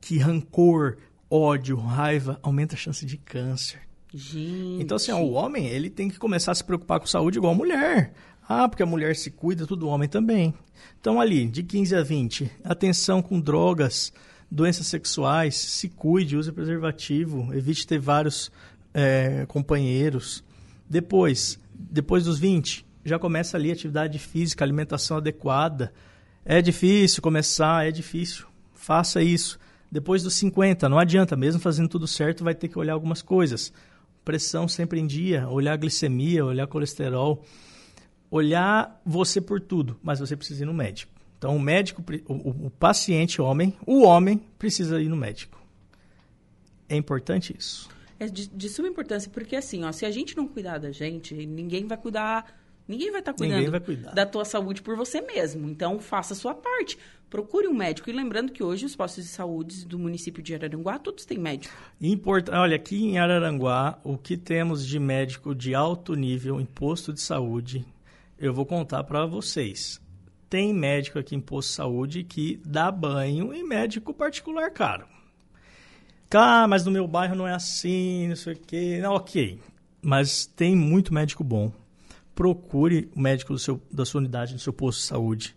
que 0.00 0.18
rancor, 0.18 0.98
ódio, 1.30 1.76
raiva 1.76 2.40
aumenta 2.42 2.74
a 2.74 2.78
chance 2.78 3.06
de 3.06 3.16
câncer. 3.16 3.88
Gente. 4.12 4.82
Então, 4.82 4.96
assim, 4.96 5.12
ó, 5.12 5.20
o 5.20 5.32
homem 5.32 5.66
ele 5.66 5.88
tem 5.88 6.08
que 6.08 6.18
começar 6.18 6.52
a 6.52 6.54
se 6.54 6.64
preocupar 6.64 6.98
com 7.00 7.06
saúde 7.06 7.38
igual 7.38 7.52
a 7.52 7.56
mulher. 7.56 8.12
Ah, 8.48 8.68
porque 8.68 8.82
a 8.82 8.86
mulher 8.86 9.14
se 9.14 9.30
cuida, 9.30 9.66
tudo 9.66 9.88
homem 9.88 10.08
também. 10.08 10.52
Então, 11.00 11.20
ali, 11.20 11.46
de 11.46 11.62
15 11.62 11.94
a 11.94 12.02
20, 12.02 12.50
atenção 12.64 13.22
com 13.22 13.40
drogas, 13.40 14.12
doenças 14.50 14.88
sexuais, 14.88 15.54
se 15.56 15.88
cuide, 15.88 16.36
use 16.36 16.50
preservativo, 16.50 17.54
evite 17.54 17.86
ter 17.86 18.00
vários 18.00 18.50
é, 18.92 19.46
companheiros. 19.46 20.42
Depois, 20.88 21.60
depois 21.72 22.24
dos 22.24 22.40
20, 22.40 22.84
já 23.04 23.18
começa 23.18 23.56
ali 23.56 23.70
atividade 23.70 24.18
física, 24.18 24.64
alimentação 24.64 25.18
adequada. 25.18 25.92
É 26.44 26.60
difícil 26.60 27.22
começar, 27.22 27.86
é 27.86 27.92
difícil. 27.92 28.46
Faça 28.74 29.22
isso. 29.22 29.58
Depois 29.90 30.22
dos 30.22 30.34
50, 30.34 30.88
não 30.88 30.98
adianta, 30.98 31.36
mesmo 31.36 31.60
fazendo 31.60 31.88
tudo 31.88 32.06
certo, 32.06 32.44
vai 32.44 32.54
ter 32.54 32.68
que 32.68 32.78
olhar 32.78 32.94
algumas 32.94 33.22
coisas. 33.22 33.72
Pressão 34.24 34.68
sempre 34.68 35.00
em 35.00 35.06
dia, 35.06 35.48
olhar 35.48 35.72
a 35.72 35.76
glicemia, 35.76 36.44
olhar 36.44 36.66
colesterol, 36.66 37.42
olhar 38.30 39.00
você 39.04 39.40
por 39.40 39.60
tudo, 39.60 39.98
mas 40.02 40.20
você 40.20 40.36
precisa 40.36 40.62
ir 40.62 40.66
no 40.66 40.74
médico. 40.74 41.12
Então, 41.38 41.56
o 41.56 41.60
médico, 41.60 42.04
o, 42.28 42.66
o- 42.66 42.70
paciente 42.70 43.40
homem, 43.40 43.74
o 43.86 44.02
homem 44.02 44.42
precisa 44.58 45.00
ir 45.00 45.08
no 45.08 45.16
médico. 45.16 45.58
É 46.88 46.96
importante 46.96 47.54
isso. 47.58 47.88
É 48.18 48.26
de, 48.26 48.46
de 48.48 48.68
suma 48.68 48.88
importância, 48.88 49.30
porque 49.32 49.56
assim, 49.56 49.84
ó, 49.84 49.92
se 49.92 50.04
a 50.04 50.10
gente 50.10 50.36
não 50.36 50.46
cuidar 50.46 50.78
da 50.78 50.92
gente, 50.92 51.34
ninguém 51.46 51.86
vai 51.86 51.96
cuidar. 51.96 52.60
Ninguém 52.86 53.10
vai 53.10 53.20
estar 53.20 53.32
Ninguém 53.32 53.50
cuidando 53.56 53.70
vai 53.70 53.80
da 54.14 54.26
tua 54.26 54.44
saúde 54.44 54.82
por 54.82 54.96
você 54.96 55.20
mesmo. 55.22 55.68
Então, 55.70 55.98
faça 55.98 56.34
a 56.34 56.36
sua 56.36 56.54
parte. 56.54 56.98
Procure 57.30 57.68
um 57.68 57.72
médico. 57.72 58.10
E 58.10 58.12
lembrando 58.12 58.50
que 58.50 58.62
hoje 58.62 58.84
os 58.84 58.96
postos 58.96 59.24
de 59.24 59.30
saúde 59.30 59.86
do 59.86 59.96
município 59.96 60.42
de 60.42 60.52
Araranguá, 60.52 60.98
todos 60.98 61.24
têm 61.24 61.38
médico. 61.38 61.72
Import... 62.00 62.48
Olha, 62.48 62.74
aqui 62.74 63.04
em 63.04 63.18
Araranguá, 63.20 64.00
o 64.02 64.18
que 64.18 64.36
temos 64.36 64.84
de 64.84 64.98
médico 64.98 65.54
de 65.54 65.72
alto 65.72 66.14
nível 66.14 66.60
em 66.60 66.66
posto 66.66 67.12
de 67.12 67.20
saúde, 67.20 67.86
eu 68.36 68.52
vou 68.52 68.66
contar 68.66 69.04
para 69.04 69.24
vocês. 69.26 70.00
Tem 70.48 70.74
médico 70.74 71.20
aqui 71.20 71.36
em 71.36 71.40
posto 71.40 71.68
de 71.68 71.74
saúde 71.76 72.24
que 72.24 72.60
dá 72.66 72.90
banho 72.90 73.54
em 73.54 73.62
médico 73.62 74.12
particular 74.12 74.68
caro. 74.72 75.06
Ah, 76.34 76.66
mas 76.66 76.84
no 76.84 76.90
meu 76.90 77.06
bairro 77.06 77.36
não 77.36 77.46
é 77.46 77.54
assim, 77.54 78.26
não 78.26 78.36
sei 78.36 78.54
o 78.54 78.56
quê. 78.56 78.98
Não, 79.00 79.14
ok. 79.14 79.60
Mas 80.02 80.46
tem 80.46 80.74
muito 80.74 81.14
médico 81.14 81.44
bom. 81.44 81.72
Procure 82.34 83.08
o 83.14 83.20
médico 83.20 83.56
seu, 83.56 83.80
da 83.92 84.04
sua 84.04 84.20
unidade, 84.20 84.54
do 84.54 84.60
seu 84.60 84.72
posto 84.72 84.98
de 84.98 85.06
saúde. 85.06 85.54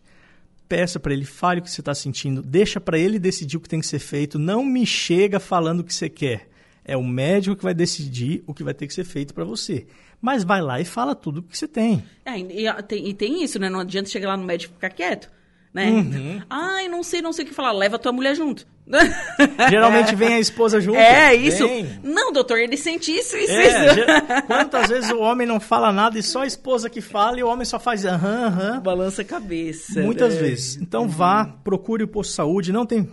Peça 0.67 0.99
para 0.99 1.13
ele, 1.13 1.25
fale 1.25 1.59
o 1.59 1.63
que 1.63 1.69
você 1.69 1.81
está 1.81 1.93
sentindo. 1.93 2.41
Deixa 2.41 2.79
para 2.79 2.97
ele 2.97 3.19
decidir 3.19 3.57
o 3.57 3.59
que 3.59 3.69
tem 3.69 3.79
que 3.79 3.87
ser 3.87 3.99
feito. 3.99 4.39
Não 4.39 4.63
me 4.63 4.85
chega 4.85 5.39
falando 5.39 5.81
o 5.81 5.83
que 5.83 5.93
você 5.93 6.09
quer. 6.09 6.49
É 6.85 6.97
o 6.97 7.03
médico 7.03 7.55
que 7.55 7.63
vai 7.63 7.73
decidir 7.73 8.43
o 8.45 8.53
que 8.53 8.63
vai 8.63 8.73
ter 8.73 8.87
que 8.87 8.93
ser 8.93 9.03
feito 9.03 9.33
para 9.33 9.43
você. 9.43 9.85
Mas 10.21 10.43
vai 10.43 10.61
lá 10.61 10.79
e 10.79 10.85
fala 10.85 11.13
tudo 11.13 11.39
o 11.39 11.43
que 11.43 11.57
você 11.57 11.67
tem. 11.67 12.03
É, 12.25 12.37
e, 12.39 12.67
e 12.67 12.83
tem, 12.83 13.07
e 13.09 13.13
tem 13.13 13.43
isso, 13.43 13.59
né? 13.59 13.69
Não 13.69 13.81
adianta 13.81 14.09
chegar 14.09 14.29
lá 14.29 14.37
no 14.37 14.45
médico 14.45 14.73
e 14.73 14.75
ficar 14.75 14.89
quieto. 14.89 15.29
Né? 15.73 15.89
Uhum. 15.89 16.41
Ai, 16.49 16.87
não 16.87 17.01
sei, 17.01 17.21
não 17.21 17.33
sei 17.33 17.45
o 17.45 17.47
que 17.47 17.53
falar. 17.53 17.71
Leva 17.71 17.97
tua 17.97 18.11
mulher 18.11 18.35
junto. 18.35 18.67
Geralmente 19.69 20.13
vem 20.15 20.35
a 20.35 20.39
esposa 20.39 20.79
junto. 20.79 20.97
É, 20.99 21.33
isso. 21.33 21.67
Vem. 21.67 21.99
Não, 22.03 22.31
doutor, 22.31 22.59
ele 22.59 22.77
sente 22.77 23.11
isso, 23.11 23.35
isso, 23.35 23.51
É, 23.51 23.87
isso. 23.87 24.45
quantas 24.45 24.89
vezes 24.89 25.09
o 25.09 25.19
homem 25.19 25.47
não 25.47 25.59
fala 25.59 25.91
nada 25.91 26.19
e 26.19 26.21
só 26.21 26.41
a 26.41 26.45
esposa 26.45 26.89
que 26.89 27.01
fala 27.01 27.39
e 27.39 27.43
o 27.43 27.47
homem 27.47 27.65
só 27.65 27.79
faz 27.79 28.05
aham, 28.05 28.45
aham. 28.47 28.81
Balança 28.81 29.23
a 29.23 29.25
cabeça. 29.25 29.99
Muitas 30.01 30.35
né? 30.35 30.41
vezes. 30.41 30.75
Então 30.75 31.07
vá, 31.07 31.45
procure 31.63 32.03
o 32.03 32.07
posto 32.07 32.29
de 32.29 32.35
saúde. 32.35 32.71
Não 32.71 32.85
tem 32.85 33.09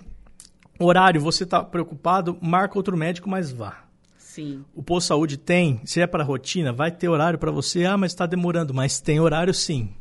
horário, 0.79 1.21
você 1.21 1.45
está 1.45 1.65
preocupado, 1.65 2.37
marca 2.43 2.79
outro 2.79 2.97
médico, 2.97 3.29
mas 3.29 3.51
vá. 3.51 3.85
Sim. 4.19 4.65
O 4.75 4.83
posto 4.83 5.07
de 5.07 5.09
saúde 5.09 5.37
tem, 5.39 5.81
se 5.85 6.01
é 6.01 6.07
para 6.07 6.23
rotina, 6.23 6.73
vai 6.73 6.91
ter 6.91 7.09
horário 7.09 7.39
para 7.39 7.51
você. 7.51 7.85
Ah, 7.87 7.97
mas 7.97 8.13
está 8.13 8.27
demorando. 8.27 8.75
Mas 8.75 9.01
tem 9.01 9.19
horário 9.19 9.55
sim. 9.55 9.95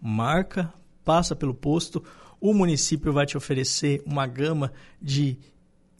Marca, 0.00 0.72
passa 1.08 1.34
pelo 1.34 1.54
posto. 1.54 2.04
O 2.38 2.52
município 2.52 3.14
vai 3.14 3.24
te 3.24 3.34
oferecer 3.34 4.02
uma 4.04 4.26
gama 4.26 4.70
de 5.00 5.38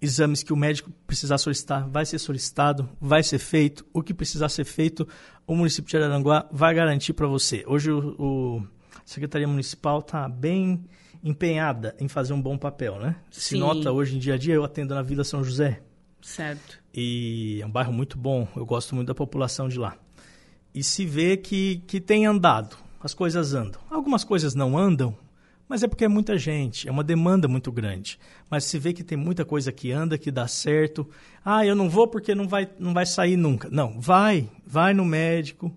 exames 0.02 0.42
que 0.42 0.52
o 0.52 0.56
médico 0.56 0.92
precisar 1.06 1.38
solicitar, 1.38 1.88
vai 1.88 2.04
ser 2.04 2.18
solicitado, 2.18 2.86
vai 3.00 3.22
ser 3.22 3.38
feito. 3.38 3.86
O 3.90 4.02
que 4.02 4.12
precisar 4.12 4.50
ser 4.50 4.66
feito, 4.66 5.08
o 5.46 5.56
município 5.56 5.88
de 5.88 5.96
Araranguá 5.96 6.46
vai 6.52 6.74
garantir 6.74 7.14
para 7.14 7.26
você. 7.26 7.64
Hoje 7.66 7.90
o, 7.90 8.14
o 8.18 8.62
a 8.94 9.00
Secretaria 9.06 9.48
Municipal 9.48 10.00
está 10.00 10.28
bem 10.28 10.84
empenhada 11.24 11.96
em 11.98 12.06
fazer 12.06 12.34
um 12.34 12.42
bom 12.42 12.58
papel, 12.58 13.00
né? 13.00 13.16
Se 13.30 13.54
Sim. 13.54 13.60
nota 13.60 13.90
hoje 13.90 14.14
em 14.14 14.18
dia 14.18 14.34
a 14.34 14.38
dia, 14.38 14.54
eu 14.54 14.62
atendo 14.62 14.94
na 14.94 15.00
Vila 15.00 15.24
São 15.24 15.42
José 15.42 15.80
Certo. 16.20 16.78
e 16.92 17.60
é 17.62 17.66
um 17.66 17.70
bairro 17.70 17.94
muito 17.94 18.18
bom, 18.18 18.46
eu 18.54 18.66
gosto 18.66 18.94
muito 18.94 19.08
da 19.08 19.14
população 19.14 19.70
de 19.70 19.78
lá. 19.78 19.96
E 20.74 20.82
se 20.82 21.06
vê 21.06 21.38
que, 21.38 21.82
que 21.86 21.98
tem 21.98 22.26
andado, 22.26 22.76
as 23.02 23.14
coisas 23.14 23.54
andam. 23.54 23.80
Algumas 23.90 24.24
coisas 24.24 24.54
não 24.54 24.76
andam, 24.76 25.16
mas 25.68 25.82
é 25.82 25.88
porque 25.88 26.04
é 26.04 26.08
muita 26.08 26.38
gente, 26.38 26.88
é 26.88 26.90
uma 26.90 27.04
demanda 27.04 27.46
muito 27.46 27.70
grande. 27.70 28.18
Mas 28.50 28.64
se 28.64 28.78
vê 28.78 28.92
que 28.92 29.04
tem 29.04 29.18
muita 29.18 29.44
coisa 29.44 29.70
que 29.70 29.92
anda, 29.92 30.16
que 30.16 30.30
dá 30.30 30.48
certo. 30.48 31.08
Ah, 31.44 31.64
eu 31.64 31.76
não 31.76 31.90
vou 31.90 32.08
porque 32.08 32.34
não 32.34 32.48
vai, 32.48 32.68
não 32.78 32.94
vai 32.94 33.04
sair 33.04 33.36
nunca. 33.36 33.68
Não, 33.70 34.00
vai, 34.00 34.48
vai 34.66 34.94
no 34.94 35.04
médico. 35.04 35.72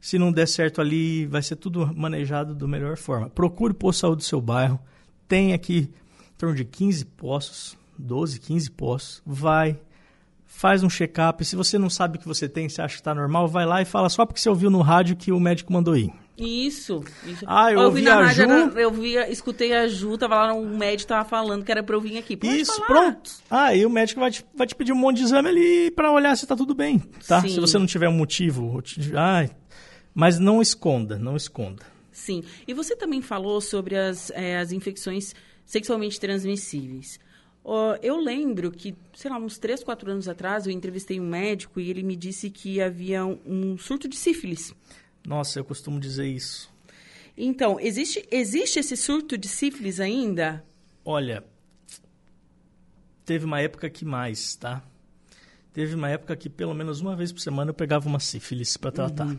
Se 0.00 0.18
não 0.18 0.32
der 0.32 0.46
certo 0.48 0.80
ali, 0.80 1.26
vai 1.26 1.42
ser 1.42 1.56
tudo 1.56 1.92
manejado 1.94 2.54
da 2.54 2.66
melhor 2.66 2.96
forma. 2.96 3.28
Procure 3.28 3.72
o 3.72 3.74
posto 3.74 3.98
de 3.98 4.00
saúde 4.00 4.22
do 4.22 4.24
seu 4.24 4.40
bairro. 4.40 4.80
Tem 5.28 5.52
aqui 5.52 5.90
em 6.20 6.38
torno 6.38 6.54
de 6.54 6.64
15 6.64 7.04
postos, 7.04 7.76
12, 7.98 8.40
15 8.40 8.70
postos. 8.70 9.22
Vai, 9.26 9.78
faz 10.46 10.82
um 10.82 10.88
check-up. 10.88 11.44
Se 11.44 11.56
você 11.56 11.78
não 11.78 11.90
sabe 11.90 12.16
o 12.16 12.20
que 12.20 12.28
você 12.28 12.48
tem, 12.48 12.68
você 12.68 12.80
acha 12.80 12.94
que 12.94 13.00
está 13.00 13.14
normal, 13.14 13.48
vai 13.48 13.66
lá 13.66 13.82
e 13.82 13.84
fala 13.84 14.08
só 14.08 14.24
porque 14.24 14.40
você 14.40 14.48
ouviu 14.48 14.70
no 14.70 14.80
rádio 14.80 15.16
que 15.16 15.32
o 15.32 15.40
médico 15.40 15.72
mandou 15.72 15.96
ir. 15.96 16.12
Isso, 16.38 17.02
isso. 17.24 17.44
Ah, 17.46 17.72
eu 17.72 17.78
Ó, 17.78 17.84
ouvi 17.86 18.00
vi 18.00 18.06
na 18.06 18.18
a 18.18 18.24
rádio, 18.26 18.44
Ju. 18.72 18.78
eu 18.78 18.90
vi, 18.90 19.14
escutei 19.30 19.72
a 19.72 19.88
Ju, 19.88 20.18
tava 20.18 20.34
lá, 20.34 20.52
um 20.52 20.76
médico 20.76 21.08
tava 21.08 21.26
falando 21.26 21.64
que 21.64 21.72
era 21.72 21.82
pra 21.82 21.96
eu 21.96 22.00
vir 22.00 22.18
aqui. 22.18 22.36
Pode 22.36 22.60
Isso, 22.60 22.74
falar. 22.74 22.86
pronto. 22.86 23.30
Aí 23.50 23.86
o 23.86 23.90
médico 23.90 24.20
vai 24.20 24.30
te, 24.30 24.44
vai 24.54 24.66
te 24.66 24.74
pedir 24.74 24.92
um 24.92 24.96
monte 24.96 25.16
de 25.18 25.22
exame 25.24 25.48
ali 25.48 25.90
pra 25.92 26.12
olhar 26.12 26.36
se 26.36 26.46
tá 26.46 26.54
tudo 26.54 26.74
bem, 26.74 26.98
tá? 27.26 27.40
Sim. 27.40 27.48
Se 27.48 27.60
você 27.60 27.78
não 27.78 27.86
tiver 27.86 28.08
um 28.08 28.12
motivo. 28.16 28.82
Ai, 29.14 29.50
mas 30.14 30.38
não 30.38 30.60
esconda, 30.60 31.18
não 31.18 31.36
esconda. 31.36 31.82
Sim. 32.12 32.42
E 32.66 32.74
você 32.74 32.94
também 32.94 33.22
falou 33.22 33.60
sobre 33.60 33.96
as, 33.96 34.30
eh, 34.34 34.58
as 34.58 34.72
infecções 34.72 35.34
sexualmente 35.64 36.18
transmissíveis. 36.20 37.18
Ó, 37.64 37.96
eu 38.00 38.16
lembro 38.16 38.70
que, 38.70 38.94
sei 39.14 39.30
lá, 39.30 39.38
uns 39.38 39.58
3, 39.58 39.82
4 39.82 40.10
anos 40.12 40.28
atrás, 40.28 40.66
eu 40.66 40.72
entrevistei 40.72 41.18
um 41.18 41.26
médico 41.28 41.80
e 41.80 41.90
ele 41.90 42.02
me 42.02 42.14
disse 42.14 42.48
que 42.48 42.80
havia 42.80 43.24
um, 43.26 43.38
um 43.44 43.78
surto 43.78 44.06
de 44.08 44.16
sífilis. 44.16 44.72
Nossa, 45.26 45.58
eu 45.58 45.64
costumo 45.64 45.98
dizer 45.98 46.28
isso. 46.28 46.72
Então, 47.36 47.80
existe, 47.80 48.26
existe 48.30 48.78
esse 48.78 48.96
surto 48.96 49.36
de 49.36 49.48
sífilis 49.48 49.98
ainda? 49.98 50.64
Olha, 51.04 51.44
teve 53.24 53.44
uma 53.44 53.60
época 53.60 53.90
que 53.90 54.04
mais, 54.04 54.54
tá? 54.54 54.84
Teve 55.72 55.96
uma 55.96 56.08
época 56.08 56.36
que 56.36 56.48
pelo 56.48 56.72
menos 56.72 57.00
uma 57.00 57.16
vez 57.16 57.32
por 57.32 57.40
semana 57.40 57.70
eu 57.70 57.74
pegava 57.74 58.08
uma 58.08 58.20
sífilis 58.20 58.76
pra 58.76 58.92
tratar. 58.92 59.36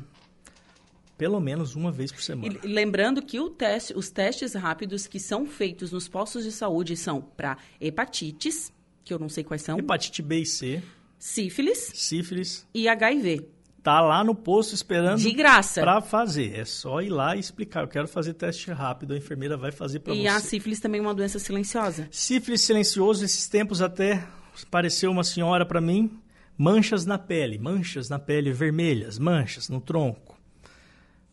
Pelo 1.17 1.39
menos 1.39 1.73
uma 1.73 1.91
vez 1.91 2.11
por 2.11 2.21
semana. 2.21 2.59
E 2.63 2.67
lembrando 2.67 3.21
que 3.23 3.39
o 3.39 3.49
teste, 3.49 3.97
os 3.97 4.09
testes 4.09 4.53
rápidos 4.53 5.07
que 5.07 5.19
são 5.19 5.47
feitos 5.47 5.91
nos 5.93 6.07
postos 6.07 6.43
de 6.43 6.51
saúde 6.51 6.97
são 6.97 7.21
para 7.21 7.57
hepatites, 7.81 8.71
que 9.05 9.13
eu 9.13 9.17
não 9.17 9.29
sei 9.29 9.43
quais 9.43 9.61
são, 9.61 9.79
Hepatite 9.79 10.21
B 10.21 10.41
e 10.41 10.45
C, 10.45 10.83
sífilis 11.17 11.91
sífilis, 11.95 12.67
e 12.73 12.87
HIV. 12.87 13.56
Tá 13.87 14.01
lá 14.01 14.21
no 14.21 14.35
posto 14.35 14.75
esperando 14.75 15.17
De 15.17 15.31
graça. 15.31 15.79
pra 15.79 16.01
fazer. 16.01 16.53
É 16.59 16.65
só 16.65 17.01
ir 17.01 17.07
lá 17.07 17.37
e 17.37 17.39
explicar. 17.39 17.83
Eu 17.83 17.87
quero 17.87 18.05
fazer 18.05 18.33
teste 18.33 18.69
rápido, 18.69 19.13
a 19.13 19.17
enfermeira 19.17 19.55
vai 19.55 19.71
fazer 19.71 19.99
pra 19.99 20.13
E 20.13 20.23
você. 20.23 20.27
a 20.27 20.39
sífilis 20.41 20.81
também 20.81 20.99
é 20.99 21.01
uma 21.01 21.15
doença 21.15 21.39
silenciosa. 21.39 22.05
Sífilis 22.11 22.59
silencioso, 22.61 23.23
esses 23.23 23.47
tempos 23.47 23.81
até 23.81 24.27
apareceu 24.61 25.09
uma 25.09 25.23
senhora 25.23 25.65
para 25.65 25.79
mim, 25.79 26.19
manchas 26.57 27.05
na 27.05 27.17
pele, 27.17 27.57
manchas 27.57 28.09
na 28.09 28.19
pele 28.19 28.51
vermelhas, 28.51 29.17
manchas 29.17 29.69
no 29.69 29.79
tronco. 29.79 30.37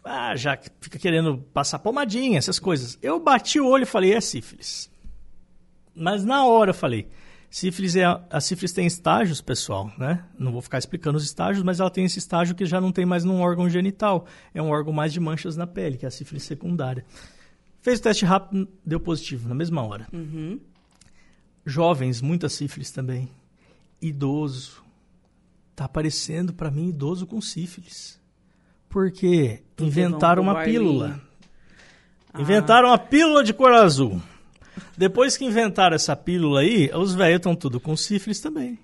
Ah, 0.05 0.37
já 0.37 0.57
que 0.57 0.69
fica 0.81 0.97
querendo 0.97 1.38
passar 1.53 1.81
pomadinha, 1.81 2.38
essas 2.38 2.61
coisas. 2.61 2.97
Eu 3.03 3.19
bati 3.19 3.59
o 3.59 3.67
olho 3.67 3.83
e 3.83 3.87
falei, 3.87 4.12
é 4.12 4.21
sífilis. 4.21 4.88
Mas 5.93 6.25
na 6.25 6.47
hora 6.47 6.71
eu 6.71 6.75
falei, 6.75 7.09
sífilis 7.55 7.95
é 7.95 8.05
a, 8.05 8.40
sífilis 8.40 8.73
tem 8.73 8.85
estágios, 8.85 9.40
pessoal, 9.40 9.93
né? 9.97 10.25
Não 10.37 10.51
vou 10.51 10.61
ficar 10.61 10.77
explicando 10.77 11.17
os 11.17 11.25
estágios, 11.25 11.62
mas 11.62 11.79
ela 11.79 11.88
tem 11.88 12.05
esse 12.05 12.19
estágio 12.19 12.53
que 12.53 12.67
já 12.67 12.81
não 12.81 12.90
tem 12.90 13.07
mais 13.07 13.23
num 13.23 13.40
órgão 13.40 13.71
genital, 13.71 14.27
é 14.53 14.61
um 14.61 14.71
órgão 14.71 14.93
mais 14.93 15.12
de 15.12 15.21
manchas 15.21 15.57
na 15.57 15.64
pele, 15.64 15.97
que 15.97 16.05
é 16.05 16.09
a 16.09 16.11
sífilis 16.11 16.43
secundária. 16.43 17.07
Fez 17.81 18.01
o 18.01 18.03
teste 18.03 18.25
rápido, 18.25 18.69
deu 18.85 18.99
positivo 18.99 19.49
na 19.49 19.55
mesma 19.55 19.87
hora. 19.87 20.09
Uhum. 20.12 20.59
Jovens, 21.64 22.21
muita 22.21 22.49
sífilis 22.49 22.90
também. 22.90 23.31
Idoso. 24.03 24.83
Tá 25.77 25.85
aparecendo 25.85 26.53
para 26.53 26.73
mim 26.73 26.88
idoso 26.88 27.25
com 27.25 27.40
sífilis. 27.40 28.21
Porque 28.88 29.62
inventaram 29.81 30.43
uma 30.43 30.64
pílula. 30.64 31.21
Ah. 32.33 32.40
Inventaram 32.40 32.88
uma 32.88 32.99
pílula 32.99 33.45
de 33.45 33.55
cor 33.55 33.73
azul. 33.73 34.21
Depois 34.97 35.37
que 35.37 35.45
inventaram 35.45 35.95
essa 35.97 36.15
pílula 36.17 36.61
aí, 36.61 36.91
os 36.95 37.15
velhos 37.15 37.37
estão 37.37 37.55
tudo 37.55 37.81
com 37.81 37.97
sífilis 37.97 38.41
também. 38.41 38.79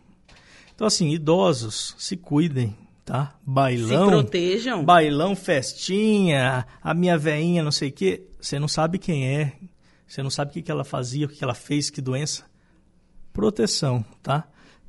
Então, 0.75 0.87
assim, 0.87 1.11
idosos, 1.11 1.95
se 1.99 2.17
cuidem, 2.17 2.77
tá? 3.05 3.35
Se 3.39 3.51
Bailão. 3.51 4.09
protejam. 4.09 4.85
Bailão, 4.85 5.37
festinha, 5.37 6.67
a 6.83 6.95
minha 6.95 7.19
veinha, 7.19 7.63
não 7.63 7.73
sei 7.73 7.91
o 7.91 7.93
quê. 7.93 8.23
Você 8.41 8.59
não 8.59 8.69
sabe 8.69 8.99
quem 8.99 9.29
é, 9.29 9.53
você 10.11 10.25
não 10.25 10.31
sabe 10.31 10.51
o 10.51 10.55
que, 10.55 10.63
que 10.63 10.71
ela 10.73 10.83
fazia, 10.83 11.27
o 11.27 11.29
que, 11.29 11.37
que 11.37 11.45
ela 11.45 11.55
fez, 11.55 11.89
que 11.89 12.01
doença. 12.01 12.45
Proteção, 13.33 14.05
tá? 14.21 14.49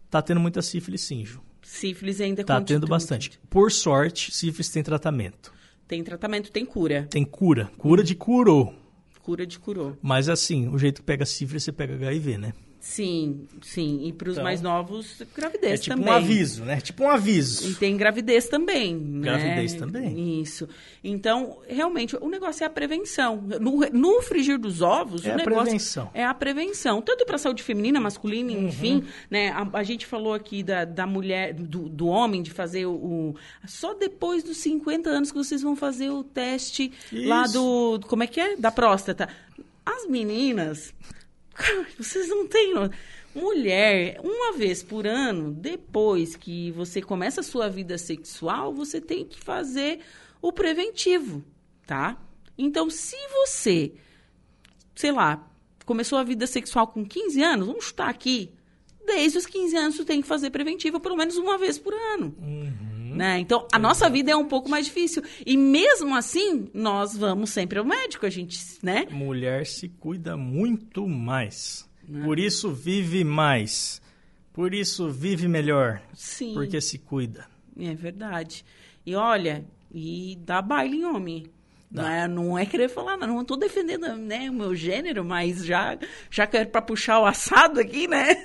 Tá 0.10 0.20
tendo 0.20 0.40
muita 0.40 0.64
sífilis 0.64 1.02
sim, 1.02 1.24
Ju. 1.24 1.42
Sífilis 1.62 2.20
ainda 2.20 2.44
Tá 2.44 2.60
tendo 2.60 2.88
bastante. 2.88 3.40
Por 3.48 3.72
sorte, 3.72 4.34
sífilis 4.34 4.70
tem 4.70 4.82
tratamento. 4.82 5.54
Tem 5.88 6.04
tratamento, 6.04 6.52
tem 6.52 6.66
cura. 6.66 7.06
Tem 7.10 7.24
cura. 7.24 7.70
Cura 7.78 8.04
de 8.04 8.16
curou. 8.16 8.74
Cura 9.24 9.46
de 9.46 9.60
curou. 9.60 9.98
Mas 10.02 10.30
assim, 10.30 10.68
o 10.68 10.78
jeito 10.78 11.02
que 11.02 11.06
pega 11.06 11.26
sífilis, 11.26 11.64
você 11.64 11.72
pega 11.72 11.94
HIV, 11.94 12.38
né? 12.38 12.54
Sim, 12.84 13.46
sim. 13.62 14.08
E 14.08 14.12
para 14.12 14.28
os 14.30 14.34
Então, 14.34 14.44
mais 14.44 14.60
novos, 14.60 15.22
gravidez 15.36 15.74
É 15.74 15.78
tipo 15.84 15.96
também. 15.98 16.12
um 16.12 16.16
aviso, 16.18 16.66
né? 16.66 16.82
Tipo 16.82 17.04
um 17.04 17.08
E 17.12 17.14
aviso. 17.14 17.76
tem 17.76 17.96
gravidez 17.96 18.50
também. 18.50 18.96
né? 18.96 19.22
Gravidez 19.22 19.76
também. 19.76 20.42
Isso. 20.42 20.68
Então, 21.04 21.60
realmente, 21.70 22.16
o 22.20 22.28
negócio 22.28 22.64
é 22.64 22.68
a 22.68 22.70
prevenção. 22.72 23.40
No, 23.40 23.82
no 23.94 24.22
frigir 24.24 24.58
dos 24.58 24.82
ovos, 24.82 25.24
É 25.24 25.30
o 25.30 25.34
a 25.34 25.38
negócio 25.38 25.62
prevenção. 25.64 26.06
Uhum. 26.06 26.10
é 26.16 26.26
a 26.26 26.34
prevenção. 26.34 27.04
Tanto 27.04 27.24
para 27.24 27.36
a 27.36 27.40
saúde 27.40 27.62
feminina, 27.62 28.00
masculina, 28.00 28.52
enfim. 28.52 29.04
Né? 29.30 29.50
A, 29.52 29.68
a 29.78 29.84
gente 29.84 30.08
falou 30.08 30.34
aqui 30.34 30.64
da, 30.64 30.84
da 30.84 31.06
mulher, 31.06 31.54
do, 31.54 31.88
do 31.88 32.08
homem, 32.08 32.42
de 32.42 32.50
fazer 32.50 32.88
o, 32.88 32.94
o- 32.94 33.36
Só 33.68 33.94
depois 33.94 34.44
dos 34.44 34.58
50 34.58 35.08
anos 35.08 35.32
que 35.32 35.38
vocês 35.38 35.62
vão 35.62 35.76
fazer 35.76 36.10
o 36.10 36.24
teste 36.24 36.92
lá 37.14 37.44
Isso. 37.44 37.54
do. 37.54 38.00
Como 38.08 38.24
é 38.24 38.28
que 38.28 38.40
é? 38.40 38.56
Da 38.56 38.72
próstata. 38.72 39.30
As 39.86 40.08
meninas. 40.10 40.94
Vocês 41.98 42.30
não 42.30 42.48
têm. 42.48 42.74
Mulher, 43.34 44.20
uma 44.24 44.58
vez 44.58 44.84
por 44.84 45.08
ano, 45.08 45.52
depois 45.52 46.36
que 46.36 46.70
você 46.72 47.02
começa 47.02 47.40
a 47.40 47.44
sua 47.44 47.70
vida 47.70 47.98
sexual, 47.98 48.74
você 48.74 49.00
tem 49.00 49.26
que 49.26 49.40
fazer 49.40 50.00
o 50.42 50.52
preventivo, 50.52 51.42
tá? 51.88 52.18
Então, 52.58 52.90
se 52.90 53.16
você, 53.30 53.94
sei 54.94 55.14
lá, 55.14 55.50
começou 55.86 56.18
a 56.18 56.24
vida 56.24 56.46
sexual 56.46 56.88
com 56.88 57.06
15 57.06 57.42
anos, 57.42 57.68
vamos 57.68 57.86
chutar 57.86 58.10
aqui, 58.10 58.52
desde 59.06 59.38
os 59.38 59.46
15 59.46 59.78
anos 59.78 59.96
você 59.96 60.04
tem 60.04 60.22
que 60.22 60.28
fazer 60.28 60.50
preventivo 60.50 61.00
pelo 61.00 61.16
menos 61.16 61.38
uma 61.38 61.58
vez 61.58 61.80
por 61.80 61.94
ano. 61.94 62.36
Né? 63.16 63.40
Então, 63.40 63.68
a 63.72 63.80
nossa 63.80 64.10
vida 64.10 64.32
é 64.32 64.36
um 64.36 64.48
pouco 64.48 64.70
mais 64.70 64.86
difícil. 64.86 65.24
E 65.46 65.58
mesmo 65.58 66.16
assim, 66.16 66.70
nós 66.74 67.16
vamos 67.16 67.50
sempre 67.50 67.80
ao 67.80 67.86
médico, 67.86 68.26
a 68.26 68.30
gente, 68.30 68.60
né? 68.82 69.08
Mulher 69.12 69.66
se 69.66 69.90
cuida 69.90 70.38
muito 70.38 71.08
mais. 71.08 71.90
Né? 72.08 72.24
Por 72.24 72.40
isso 72.40 72.72
vive 72.72 73.24
mais. 73.24 74.02
Por 74.54 74.74
isso 74.74 75.10
vive 75.10 75.48
melhor. 75.48 76.02
Sim. 76.14 76.54
Porque 76.54 76.82
se 76.82 76.98
cuida. 76.98 77.48
É 77.80 77.94
verdade. 77.96 78.66
E 79.06 79.16
olha, 79.16 79.66
e 79.94 80.38
dá 80.42 80.62
baile 80.62 80.98
em 80.98 81.06
homem. 81.06 81.46
Não 81.92 82.08
é, 82.08 82.28
não 82.28 82.58
é 82.58 82.66
querer 82.66 82.88
falar, 82.90 83.18
não, 83.18 83.28
não 83.28 83.42
estou 83.42 83.58
defendendo 83.58 84.08
né, 84.16 84.50
o 84.50 84.54
meu 84.54 84.74
gênero, 84.74 85.26
mas 85.26 85.66
já, 85.66 85.98
já 86.30 86.48
que 86.48 86.56
é 86.56 86.64
para 86.66 86.82
puxar 86.82 87.20
o 87.20 87.26
assado 87.26 87.80
aqui, 87.82 88.08
né? 88.08 88.36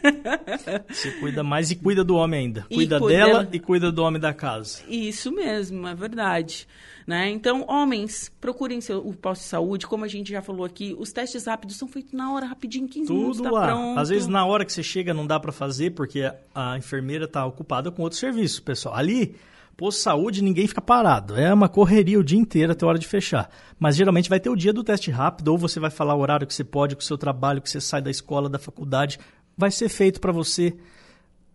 Se 0.90 1.12
cuida 1.20 1.42
mais 1.44 1.70
e 1.70 1.76
cuida 1.76 2.02
do 2.02 2.16
homem 2.16 2.40
ainda. 2.46 2.62
Cuida 2.68 2.98
cuida 2.98 3.16
dela 3.16 3.48
e 3.52 3.60
cuida 3.60 3.92
do 3.92 4.02
homem 4.02 4.20
da 4.20 4.34
casa. 4.34 4.82
Isso 4.88 5.30
mesmo, 5.30 5.86
é 5.86 5.94
verdade. 5.94 6.66
Né? 7.06 7.30
Então, 7.30 7.64
homens, 7.68 8.32
procurem 8.40 8.80
seu, 8.80 8.98
o 8.98 9.14
posto 9.14 9.42
de 9.42 9.46
saúde, 9.48 9.86
como 9.86 10.04
a 10.04 10.08
gente 10.08 10.28
já 10.32 10.42
falou 10.42 10.64
aqui, 10.66 10.92
os 10.98 11.12
testes 11.12 11.46
rápidos 11.46 11.76
são 11.76 11.86
feitos 11.86 12.12
na 12.12 12.32
hora, 12.32 12.46
rapidinho, 12.46 12.88
15 12.88 13.12
minutos, 13.12 13.36
Tudo 13.36 13.44
tá 13.48 13.50
lá. 13.52 13.66
pronto. 13.68 14.00
Às 14.00 14.08
vezes, 14.08 14.26
na 14.26 14.44
hora 14.44 14.64
que 14.64 14.72
você 14.72 14.82
chega, 14.82 15.14
não 15.14 15.24
dá 15.24 15.38
pra 15.38 15.52
fazer 15.52 15.90
porque 15.92 16.22
a- 16.22 16.34
a 16.72 16.76
enfermeira 16.76 17.28
tá 17.28 17.46
ocupada 17.46 17.92
com 17.92 18.02
outro 18.02 18.18
serviço, 18.18 18.60
pessoal. 18.64 18.96
Ali, 18.96 19.36
posto 19.76 19.98
de 19.98 20.04
saúde, 20.04 20.42
ninguém 20.42 20.66
fica 20.66 20.80
parado. 20.80 21.36
É 21.36 21.52
uma 21.52 21.68
correria 21.68 22.18
o 22.18 22.24
dia 22.24 22.38
inteiro 22.38 22.72
até 22.72 22.84
a 22.84 22.88
hora 22.88 22.98
de 22.98 23.06
fechar. 23.06 23.50
Mas 23.78 23.96
geralmente 23.96 24.28
vai 24.28 24.40
ter 24.40 24.48
o 24.48 24.56
dia 24.56 24.72
do 24.72 24.82
teste 24.82 25.10
rápido, 25.10 25.48
ou 25.48 25.58
você 25.58 25.78
vai 25.78 25.90
falar 25.90 26.14
o 26.14 26.20
horário 26.20 26.46
que 26.46 26.54
você 26.54 26.64
pode, 26.64 26.96
com 26.96 27.02
o 27.02 27.04
seu 27.04 27.18
trabalho, 27.18 27.60
que 27.60 27.68
você 27.68 27.80
sai 27.80 28.00
da 28.00 28.10
escola, 28.10 28.48
da 28.48 28.58
faculdade. 28.58 29.18
Vai 29.56 29.70
ser 29.70 29.88
feito 29.88 30.20
pra 30.20 30.32
você. 30.32 30.74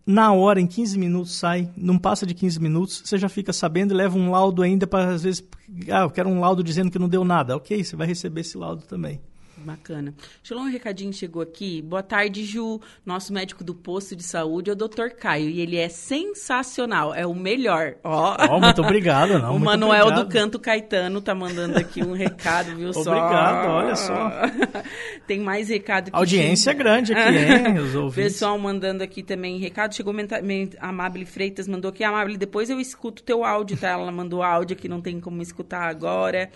Na 0.06 0.32
hora, 0.32 0.60
em 0.60 0.66
15 0.66 0.98
minutos, 0.98 1.36
sai. 1.36 1.70
Não 1.76 1.98
passa 1.98 2.24
de 2.26 2.34
15 2.34 2.60
minutos, 2.60 3.02
você 3.04 3.18
já 3.18 3.28
fica 3.28 3.52
sabendo 3.52 3.92
e 3.92 3.96
leva 3.96 4.16
um 4.18 4.30
laudo 4.30 4.62
ainda 4.62 4.86
para, 4.86 5.10
às 5.10 5.22
vezes, 5.22 5.44
ah, 5.90 6.02
eu 6.02 6.10
quero 6.10 6.28
um 6.28 6.40
laudo 6.40 6.62
dizendo 6.62 6.90
que 6.90 6.98
não 6.98 7.08
deu 7.08 7.24
nada. 7.24 7.56
Ok, 7.56 7.82
você 7.82 7.96
vai 7.96 8.06
receber 8.06 8.42
esse 8.42 8.56
laudo 8.56 8.82
também. 8.82 9.20
Bacana. 9.62 10.14
Deixa 10.38 10.54
eu 10.54 10.58
dar 10.58 10.64
um 10.64 10.70
recadinho 10.70 11.12
chegou 11.12 11.42
aqui. 11.42 11.80
Boa 11.82 12.02
tarde, 12.02 12.44
Ju. 12.44 12.80
Nosso 13.06 13.32
médico 13.32 13.62
do 13.62 13.74
posto 13.74 14.16
de 14.16 14.22
saúde 14.22 14.70
é 14.70 14.72
o 14.72 14.76
Dr. 14.76 15.10
Caio 15.18 15.48
e 15.48 15.60
ele 15.60 15.76
é 15.76 15.88
sensacional, 15.88 17.14
é 17.14 17.26
o 17.26 17.34
melhor. 17.34 17.94
Ó, 18.02 18.36
Ó, 18.48 18.60
muito 18.60 18.82
obrigado. 18.82 19.38
Não, 19.38 19.54
o 19.56 19.60
Manuel 19.60 20.06
obrigado. 20.06 20.26
do 20.26 20.32
Canto 20.32 20.58
Caetano 20.58 21.20
tá 21.20 21.34
mandando 21.34 21.78
aqui 21.78 22.02
um 22.02 22.12
recado, 22.12 22.74
viu 22.76 22.92
só? 22.92 23.00
Obrigado, 23.00 23.68
olha 23.70 23.96
só. 23.96 24.30
Tem 25.26 25.40
mais 25.40 25.68
recado 25.68 26.08
aqui. 26.08 26.16
Audiência 26.16 26.72
grande 26.72 27.12
aqui, 27.12 27.38
hein? 27.38 27.78
Os. 27.78 28.14
Pessoal 28.14 28.58
mandando 28.58 29.02
aqui 29.02 29.22
também 29.22 29.58
recado. 29.58 29.94
Chegou 29.94 30.12
a 30.12 30.88
Amable 30.88 31.24
Freitas, 31.24 31.68
mandou 31.68 31.90
aqui. 31.90 32.02
Amable, 32.04 32.36
depois 32.36 32.68
eu 32.70 32.80
escuto 32.80 33.22
teu 33.22 33.44
áudio, 33.44 33.76
tá? 33.76 33.90
Ela 33.90 34.10
mandou 34.10 34.42
áudio 34.42 34.76
que 34.76 34.88
não 34.88 35.00
tem 35.00 35.20
como 35.20 35.40
escutar 35.40 35.88
agora. 35.88 36.50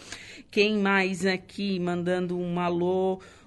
Quem 0.51 0.79
mais 0.79 1.25
aqui 1.25 1.79
mandando 1.79 2.39
um 2.39 2.59
alô? 2.59 2.96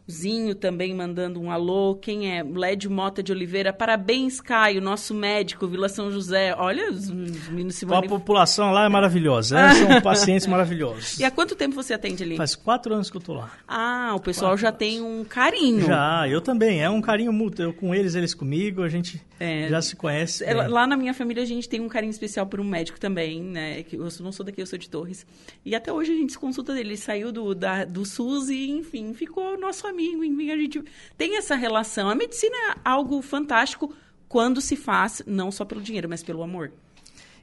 Zinho 0.10 0.56
também 0.56 0.94
mandando 0.94 1.40
um 1.40 1.52
alô. 1.52 1.96
Quem 1.96 2.36
é? 2.36 2.44
Led 2.44 2.90
Mota 2.90 3.22
de 3.22 3.32
Oliveira. 3.32 3.72
Parabéns, 3.72 4.42
Caio, 4.42 4.82
nosso 4.82 5.14
médico, 5.14 5.68
Vila 5.68 5.88
São 5.88 6.10
José. 6.12 6.56
Olha, 6.58 6.92
os 6.92 7.10
meninos 7.12 7.76
se 7.76 7.86
A 7.86 8.02
população 8.02 8.72
lá 8.72 8.86
é 8.86 8.90
maravilhosa. 8.90 9.60
É, 9.60 9.74
são 9.76 10.02
pacientes 10.02 10.48
maravilhosos. 10.48 11.20
E 11.20 11.24
há 11.24 11.30
quanto 11.30 11.56
tempo 11.56 11.76
você 11.76 11.94
atende 11.94 12.24
ali? 12.24 12.38
Faz 12.38 12.56
quatro 12.56 12.94
anos 12.94 13.12
que 13.12 13.18
eu 13.18 13.22
tô 13.22 13.34
lá. 13.34 13.52
Ah, 13.68 14.14
o 14.16 14.20
pessoal 14.20 14.52
quatro 14.52 14.62
já 14.64 14.70
anos. 14.70 14.80
tem 14.80 15.02
um 15.02 15.24
carinho. 15.24 15.86
Já, 15.86 16.28
eu 16.28 16.42
também. 16.42 16.82
É 16.82 16.90
um 16.90 17.02
carinho 17.02 17.32
mútuo. 17.32 17.64
Eu 17.64 17.74
com 17.74 17.94
eles, 17.94 18.16
eles 18.16 18.34
comigo. 18.34 18.82
A 18.82 18.90
gente 18.90 19.22
é, 19.40 19.70
já 19.70 19.82
se 19.82 19.96
conhece. 19.96 20.44
É, 20.44 20.54
lá 20.54 20.86
na 20.86 20.98
minha 20.98 21.14
família 21.14 21.44
a 21.44 21.46
gente 21.46 21.70
tem 21.70 21.80
um 21.80 21.88
carinho 21.88 22.12
especial 22.12 22.46
por 22.48 22.60
um 22.60 22.64
médico 22.64 23.00
também, 23.00 23.42
né? 23.42 23.86
Eu 23.92 24.08
não 24.22 24.32
sou 24.32 24.46
daqui, 24.46 24.62
eu 24.62 24.66
sou 24.66 24.78
de 24.78 24.90
Torres. 24.90 25.26
E 25.64 25.76
até 25.76 25.94
hoje 25.94 26.12
a 26.12 26.16
gente 26.16 26.34
se 26.34 26.40
consulta 26.40 26.74
dele. 26.74 26.90
Ele 26.90 26.98
saiu 26.98 27.32
do, 27.32 27.54
da, 27.54 27.86
do 27.86 28.06
SUS 28.06 28.50
e, 28.50 28.70
enfim, 28.70 29.14
ficou 29.14 29.58
nosso 29.60 29.86
amigo 29.86 30.00
amigo, 30.00 30.24
enfim, 30.24 30.52
a 30.52 30.58
gente 30.58 30.84
tem 31.18 31.38
essa 31.38 31.56
relação. 31.56 32.10
A 32.10 32.16
medicina 32.16 32.56
é 32.56 32.76
algo 32.84 33.22
fantástico 33.22 33.94
quando 34.28 34.62
se 34.62 34.76
faz 34.76 35.22
não 35.26 35.52
só 35.52 35.66
pelo 35.66 35.82
dinheiro, 35.82 36.08
mas 36.10 36.24
pelo 36.24 36.42
amor. 36.42 36.72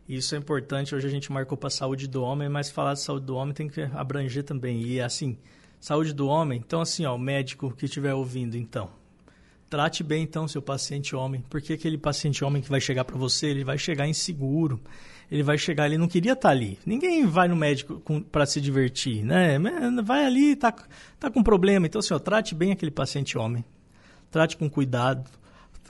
Isso 0.09 0.35
é 0.35 0.38
importante. 0.38 0.94
Hoje 0.94 1.06
a 1.06 1.11
gente 1.11 1.32
marcou 1.32 1.59
para 1.59 1.66
a 1.66 1.70
saúde 1.70 2.06
do 2.06 2.22
homem, 2.22 2.48
mas 2.48 2.70
falar 2.70 2.94
de 2.94 3.00
saúde 3.00 3.26
do 3.26 3.35
homem 3.35 3.52
tem 3.52 3.68
que 3.68 3.82
abranger 3.82 4.44
também. 4.44 4.82
E 4.82 5.00
assim, 5.00 5.37
saúde 5.80 6.12
do 6.12 6.28
homem. 6.28 6.62
Então, 6.64 6.80
assim, 6.80 7.04
ó, 7.04 7.14
o 7.14 7.18
médico 7.18 7.74
que 7.76 7.87
estiver 7.87 8.14
ouvindo, 8.14 8.56
então, 8.56 8.90
trate 9.68 10.02
bem 10.02 10.22
então 10.22 10.46
seu 10.46 10.62
paciente 10.62 11.14
homem, 11.14 11.44
porque 11.50 11.72
aquele 11.72 11.98
paciente 11.98 12.44
homem 12.44 12.62
que 12.62 12.68
vai 12.68 12.81
chegar 12.81 13.05
para 13.05 13.16
você, 13.16 13.46
ele 13.46 13.64
vai 13.64 13.79
chegar 13.79 14.07
inseguro 14.07 14.81
ele 15.31 15.42
vai 15.42 15.59
chegar, 15.59 15.87
ele 15.87 15.98
não 15.98 16.09
queria 16.09 16.33
estar 16.33 16.48
tá 16.48 16.55
ali. 16.55 16.79
Ninguém 16.87 17.26
vai 17.26 17.48
no 17.48 17.57
médico 17.57 18.00
para 18.31 18.46
se 18.46 18.61
divertir, 18.61 19.24
né? 19.24 19.59
Vai 20.05 20.24
ali, 20.24 20.55
tá, 20.55 20.72
tá 21.18 21.31
com 21.31 21.42
problema. 21.42 21.87
Então, 21.87 21.98
assim, 21.98 22.14
ó, 22.14 22.18
trate 22.18 22.55
bem 22.55 22.72
aquele 22.72 22.92
paciente 22.92 23.37
homem. 23.37 23.64
Trate 24.31 24.57
com 24.57 24.70
cuidado. 24.70 25.29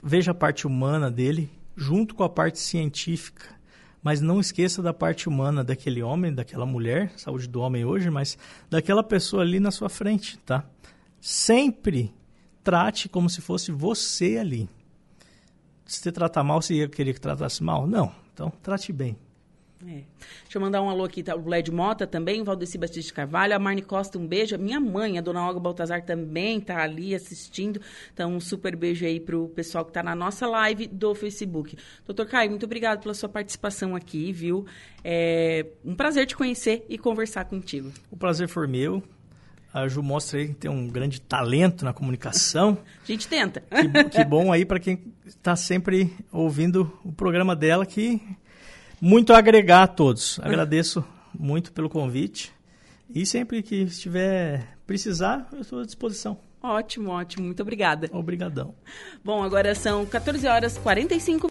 Veja 0.03 0.31
a 0.31 0.35
parte 0.35 0.65
humana 0.65 1.11
dele, 1.11 1.49
junto 1.75 2.15
com 2.15 2.23
a 2.23 2.29
parte 2.29 2.59
científica. 2.59 3.55
Mas 4.01 4.21
não 4.21 4.39
esqueça 4.39 4.81
da 4.81 4.93
parte 4.93 5.27
humana 5.27 5.63
daquele 5.63 6.01
homem, 6.01 6.33
daquela 6.33 6.65
mulher, 6.65 7.11
saúde 7.17 7.47
do 7.47 7.59
homem 7.59 7.83
hoje, 7.83 8.09
mas 8.09 8.37
daquela 8.69 9.03
pessoa 9.03 9.43
ali 9.43 9.59
na 9.59 9.69
sua 9.69 9.89
frente, 9.89 10.37
tá? 10.39 10.63
Sempre 11.19 12.13
trate 12.67 13.07
como 13.07 13.29
se 13.29 13.39
fosse 13.39 13.71
você 13.71 14.37
ali. 14.37 14.67
Se 15.85 15.99
você 15.99 16.11
tratar 16.11 16.43
mal, 16.43 16.61
você 16.61 16.73
ia 16.73 16.89
querer 16.89 17.13
que 17.13 17.21
tratasse 17.21 17.63
mal? 17.63 17.87
Não. 17.87 18.11
Então, 18.33 18.51
trate 18.61 18.91
bem. 18.91 19.15
É. 19.85 20.03
Deixa 20.43 20.55
eu 20.55 20.61
mandar 20.61 20.81
um 20.81 20.89
alô 20.89 21.05
aqui, 21.05 21.23
tá? 21.23 21.33
o 21.33 21.47
Led 21.47 21.71
Mota 21.71 22.05
também, 22.05 22.43
Valdeci 22.43 22.77
Batista 22.77 23.13
Carvalho, 23.13 23.55
a 23.55 23.59
Marne 23.59 23.81
Costa, 23.81 24.19
um 24.19 24.27
beijo. 24.27 24.57
Minha 24.57 24.81
mãe, 24.81 25.17
a 25.17 25.21
dona 25.21 25.47
Olga 25.47 25.61
Baltazar, 25.61 26.03
também 26.03 26.59
tá 26.59 26.83
ali 26.83 27.15
assistindo. 27.15 27.79
Então, 28.13 28.33
um 28.35 28.39
super 28.41 28.75
beijo 28.75 29.05
aí 29.05 29.17
pro 29.17 29.47
pessoal 29.47 29.85
que 29.85 29.93
tá 29.93 30.03
na 30.03 30.13
nossa 30.13 30.45
live 30.45 30.87
do 30.87 31.15
Facebook. 31.15 31.77
Doutor 32.05 32.25
Caio, 32.25 32.49
muito 32.49 32.65
obrigado 32.65 33.01
pela 33.01 33.13
sua 33.13 33.29
participação 33.29 33.95
aqui, 33.95 34.33
viu? 34.33 34.65
É 35.05 35.67
um 35.85 35.95
prazer 35.95 36.27
te 36.27 36.35
conhecer 36.35 36.85
e 36.89 36.97
conversar 36.97 37.45
contigo. 37.45 37.93
O 38.11 38.17
prazer 38.17 38.49
foi 38.49 38.67
meu. 38.67 39.01
A 39.73 39.87
Ju 39.87 40.01
mostra 40.01 40.39
aí 40.39 40.47
que 40.47 40.53
tem 40.53 40.71
um 40.71 40.87
grande 40.87 41.21
talento 41.21 41.85
na 41.85 41.93
comunicação. 41.93 42.77
A 43.03 43.05
gente 43.05 43.27
tenta. 43.27 43.61
Que, 43.61 44.03
que 44.05 44.23
bom 44.23 44.51
aí 44.51 44.65
para 44.65 44.79
quem 44.79 45.13
está 45.25 45.55
sempre 45.55 46.13
ouvindo 46.31 46.91
o 47.03 47.11
programa 47.11 47.55
dela, 47.55 47.85
que 47.85 48.21
muito 48.99 49.33
a 49.33 49.37
agregar 49.37 49.83
a 49.83 49.87
todos. 49.87 50.39
Agradeço 50.41 51.03
muito 51.37 51.71
pelo 51.71 51.89
convite. 51.89 52.51
E 53.13 53.25
sempre 53.25 53.61
que 53.61 53.83
estiver 53.83 54.77
precisar, 54.85 55.47
eu 55.53 55.61
estou 55.61 55.79
à 55.79 55.85
disposição. 55.85 56.39
Ótimo, 56.61 57.11
ótimo. 57.11 57.45
Muito 57.45 57.61
obrigada. 57.61 58.09
Obrigadão. 58.11 58.73
Bom, 59.23 59.43
agora 59.43 59.75
são 59.75 60.05
14 60.05 60.47
horas 60.47 60.75
e 60.75 60.79
45 60.79 61.45